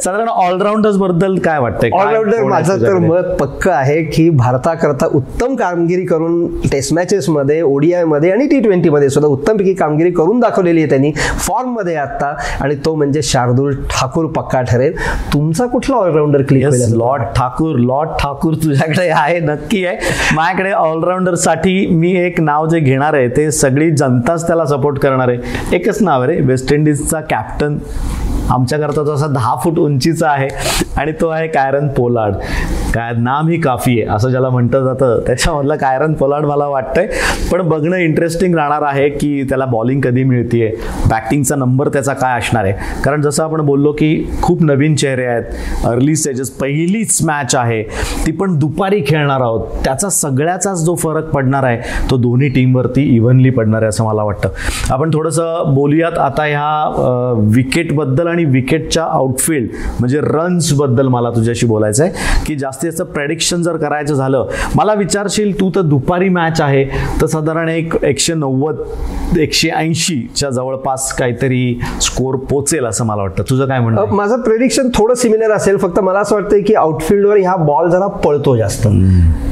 साधारण 0.04 0.28
ऑलराऊंडर्सबद्दल 0.28 1.38
काय 1.40 1.60
वाटतंय? 1.60 1.90
ऑलराऊंडर 1.90 2.44
माझं 2.44 2.82
तर? 2.82 2.98
मत 3.00 3.36
पक्क 3.40 3.68
आहे 3.70 4.02
की 4.04 4.30
भारताकरता 4.30 5.06
उत्तम 5.14 5.56
कामगिरी 5.56 6.06
करून 6.06 6.48
टेस्ट 6.72 6.94
मॅचेसमध्ये 6.94 7.62
ओडीआयमध्ये 7.62 8.32
आणि 8.32 8.48
टी 8.48 8.60
ट्वेंटीमध्ये 8.60 9.10
सुद्धा 9.18 9.30
उत्तमपैकी 9.30 9.74
कामगिरी 9.74 10.12
करून 10.12 10.40
दाखवलेली 10.40 10.82
आहे 10.82 10.90
त्यांनी. 10.90 11.12
फॉर्ममध्ये 11.40 11.96
आता 11.96 12.34
आणि 12.62 12.76
तो 12.86 12.96
म्हणजे 12.96 13.22
शार्दूल 13.24 13.76
ठाकूर 13.92 14.26
पक्का 14.36 14.62
ठरेल. 14.62 14.96
तुमचा 15.34 15.66
कुठला 15.66 15.96
allrounder 15.96 16.42
click 16.42 16.66
Lord 16.94 17.24
Thakur 17.36 17.76
Lord 17.80 18.10
Thakur 18.20 18.54
तुझ्याकडे 18.64 19.08
आहे 19.10 19.40
नक्की 19.40 19.86
आहे. 19.86 19.98
माझ्याकडे 20.36 20.72
ऑलराऊंडरसाठी 20.72 21.86
मी 21.90 22.12
एक 22.18 22.40
नाव 22.42 22.68
जे 22.68 22.80
घेणार 22.80 23.14
आहे 23.14 23.28
ते 23.28 23.50
सगळी 23.52 23.90
जनताच 23.92 24.48
त्याला 24.48 24.66
सपोर्ट 24.66 25.00
करणार 25.00 25.30
आहे. 25.30 25.76
एकच 25.76 26.02
नाव 26.02 26.22
आहे 26.22 26.32
रे 26.32 26.42
वेस्ट 26.46 26.74
इंडिजचा 26.74 27.22
कॅप्टन 27.22 27.78
आमच्याकरता 28.50 29.06
तो 29.06 29.14
असा 29.14 29.28
दहा 29.28 29.56
फूट 29.64 29.80
उंचीचा 29.80 30.30
आहे 30.30 30.48
आणि 30.98 31.12
तो 31.22 31.28
आहे 31.28 31.48
कायरन 31.48 31.88
पोलार्ड. 31.88 32.36
काय 32.94 33.12
नाम 33.14 33.48
ही 33.48 33.60
काफी 33.62 33.92
आहे 34.02 34.16
असं 34.16 34.30
ज्याला 34.30 34.50
म्हटलं 34.50 34.84
जातं. 34.86 35.20
त्याच्यामधलं 35.28 35.76
कायरन 35.78 36.14
पोलाड 36.14 36.46
मला 36.46 36.68
वाटतंय. 36.68 37.08
पण 37.52 37.62
बघणं 37.70 37.96
इंटरेस्टिंग 37.96 38.56
राहणार 38.56 38.82
आहे 38.84 39.10
की 39.10 39.44
त्याला 39.50 39.66
बॉलिंग 39.66 40.02
कधी 40.02 40.24
मिळतीये 40.24 40.72
बॅटिंगचा 41.10 41.56
नंबर 41.56 41.90
त्याचा 41.94 42.14
काय 42.14 42.38
असणार 42.38 42.66
आहे. 42.66 43.02
कारण 43.04 43.22
जसं 43.22 43.44
आपण 43.44 43.62
बोललो 43.66 43.92
की 44.00 44.10
खूप 44.42 44.64
नवीन 44.64 44.96
चेहरे 44.96 45.26
आहेत 45.26 45.86
अर्ली 45.88 46.16
स्टेजेस 46.16 46.50
पहिलीच 46.52 47.20
मॅच 47.26 47.56
आहे 47.56 47.82
ती 48.26 48.32
पण 48.32 48.58
दुपारी 48.60 49.02
खेळणार 49.08 49.42
आहोत. 49.42 49.68
त्याचा 49.86 50.10
सगळ्याचाच 50.10 50.84
जो 50.86 50.96
फरक 50.96 51.30
पडणार 51.32 51.64
आहे 51.64 52.10
तो 52.10 52.18
दोन्ही 52.18 52.50
टीमवरती 52.50 53.04
इव्हनली 53.16 53.50
पडणार 53.50 53.82
आहे 53.82 53.90
असं 53.90 54.06
मला 54.06 54.24
वाटतं. 54.24 54.50
आपण 54.94 55.12
थोडंसं 55.14 55.74
बोलूयात 55.76 56.18
आता 56.20 56.46
ह्या 56.46 57.34
विकेटबद्दल 57.56 58.28
आणि 58.28 58.37
विकेटच्या 58.46 59.04
आउटफिल्ड 59.04 59.70
म्हणजे 60.00 60.20
रन्सबद्दल 60.22 61.08
मला 61.08 61.30
तुझ्याशी 61.30 61.66
बोलायचं 61.66 62.04
आहे. 62.04 62.14
की 62.46 62.56
जास्तीत 62.56 62.92
जास्त 62.92 63.02
प्रेडिक्शन 63.02 63.62
जर 63.62 63.78
करायचं 63.78 64.14
झालं 64.14 64.48
मला 64.76 64.94
विचारशील 64.94 65.60
तू 65.60 65.70
तर 65.76 65.82
दुपारी 65.82 66.30
मॅच 66.30 66.62
आहे. 66.62 66.86
तर 67.22 67.26
साधारण 67.26 67.70
एक 67.70 67.94
एकशे 68.04 68.34
नव्वद 68.34 68.76
एकशे 69.38 69.70
ऐंशीच्या 69.70 70.50
जवळपास 70.50 71.14
काहीतरी 71.14 71.80
स्कोर 72.02 72.36
पोचेल 72.36 72.86
असं 72.86 73.06
मला 73.06 73.22
वाटतं. 73.22 73.44
तुझं 73.50 73.66
काय 73.66 73.80
म्हणणं? 73.80 74.06
माझं 74.06 74.42
प्रेडिक्शन 74.42 74.90
थोडं 74.94 75.14
सिमिलर 75.14 75.52
असेल. 75.52 75.78
फक्त 75.78 76.00
मला 76.00 76.20
असं 76.20 76.36
वाटतं 76.36 76.62
की 76.68 76.74
आउटफिल्डवर 76.74 77.38
हा 77.38 77.56
बॉल 77.56 77.90
जरा 77.90 78.08
पळतो 78.08 78.56
जास्त. 78.58 78.88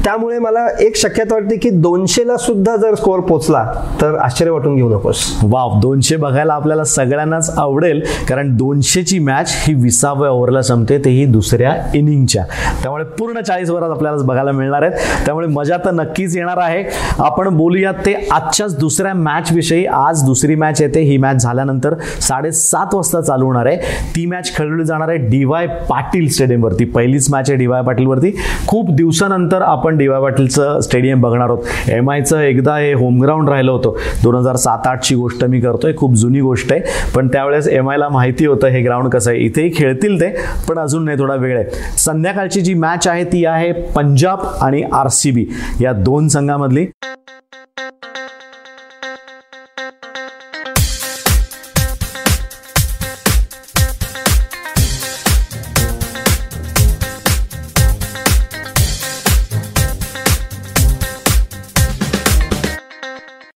त्यामुळे 0.04 0.38
मला 0.38 0.66
एक 0.80 0.96
शक्यता 0.96 1.34
वाटते 1.34 1.56
की 1.56 1.70
दोनशेला 1.70 2.36
सुद्धा 2.36 2.76
जर 2.76 2.94
स्कोअर 2.94 3.20
पोचला 3.20 3.64
तर 4.00 4.14
आश्चर्य 4.14 4.50
वाटून 4.50 4.76
घेऊ 4.76 4.88
नकोस. 4.88 5.38
वाव 5.42 5.80
दोनशे 5.80 6.16
बघायला 6.16 6.54
आपल्याला 6.54 6.84
सगळ्यांनाच 6.84 7.50
आवडेल. 7.56 8.02
कारण 8.28 8.56
दोनशेची 8.76 9.18
मॅच 9.18 9.52
ही 9.56 9.72
विसाव्या 9.74 10.30
ओव्हरला 10.30 10.60
संपते 10.62 10.96
तेही 11.04 11.24
दुसऱ्या 11.26 11.72
इनिंगच्या 11.94 12.42
त्यामुळे 12.82 13.04
पूर्ण 13.18 13.40
चाळीस 13.40 13.70
ओव्हरात 13.70 13.90
आपल्याला 13.90 14.24
बघायला 14.24 14.52
मिळणार 14.52 14.82
आहेत. 14.82 14.92
त्यामुळे 15.26 15.46
मजा 15.46 15.76
तर 15.84 15.90
नक्कीच 15.90 16.36
येणार 16.36 16.58
आहे. 16.58 16.82
आपण 17.18 17.48
बोलूयात 17.56 17.94
ते 18.06 18.14
आजच्याच 18.32 18.78
दुसऱ्या 18.78 19.14
मॅच 19.14 19.52
विषयी. 19.52 19.86
आज 19.86 20.22
दुसरी 20.24 20.54
मॅच 20.54 20.82
येते. 20.82 21.00
ही 21.00 21.16
मॅच 21.16 21.42
झाल्यानंतर 21.42 21.94
साडेसात 22.20 22.94
वाजता 22.94 23.20
चालू 23.20 23.46
होणार 23.46 23.66
आहे. 23.66 23.76
ती 24.16 24.26
मॅच 24.26 24.54
खेळली 24.56 24.84
जाणार 24.84 25.08
आहे 25.08 25.18
डी 25.18 25.44
वाय 25.44 25.66
पाटील 25.66 26.28
स्टेडियमवरती. 26.28 26.84
पहिलीच 26.84 27.30
मॅच 27.30 27.50
आहे 27.50 27.58
डी 27.58 27.66
वाय 27.66 27.82
पाटीलवरती. 27.82 28.32
खूप 28.66 28.90
दिवसानंतर 28.90 29.62
आपण 29.62 29.96
डी 29.96 30.08
वाय 30.08 30.20
पाटीलचं 30.20 30.80
स्टेडियम 30.80 31.20
बघणार 31.20 31.48
आहोत. 31.48 31.88
एम 31.88 32.10
आयचं 32.10 32.40
एकदा 32.40 32.76
हे 32.76 32.92
होमग्राऊंड 32.92 33.48
राहिलं 33.48 33.72
होतं. 33.72 33.92
दोन 34.22 34.34
हजार 34.34 34.56
सात 34.56 34.86
आठची 34.86 35.14
गोष्ट 35.14 35.44
मी 35.44 35.60
करतोय. 35.60 35.92
खूप 35.96 36.14
जुनी 36.14 36.40
गोष्ट 36.40 36.72
आहे. 36.72 36.80
पण 37.14 37.28
त्यावेळेस 37.28 37.68
एम 37.68 37.90
आयला 37.90 38.08
माहिती 38.08 38.46
होतं 38.46 38.65
होतं 38.66 38.76
हे 38.76 38.82
ग्राउंड 38.82 39.08
कसं 39.08 39.30
आहे? 39.30 39.40
इथेही 39.40 39.72
खेळतील 39.76 40.20
ते 40.20 40.30
पण 40.68 40.78
अजून 40.78 41.04
नाही 41.04 41.18
थोडा 41.18 41.34
वेळ 41.34 41.58
आहे. 41.58 41.98
संध्याकाळची 41.98 42.60
जी 42.60 42.74
मॅच 42.74 43.08
आहे 43.08 43.24
ती 43.24 43.44
आहे 43.44 43.72
पंजाब 43.72 44.38
आणि 44.60 44.82
आर 44.92 45.08
सी 45.08 45.30
बी 45.30 45.46
या 45.80 45.92
दोन 45.92 46.28
संघामधली 46.28 46.86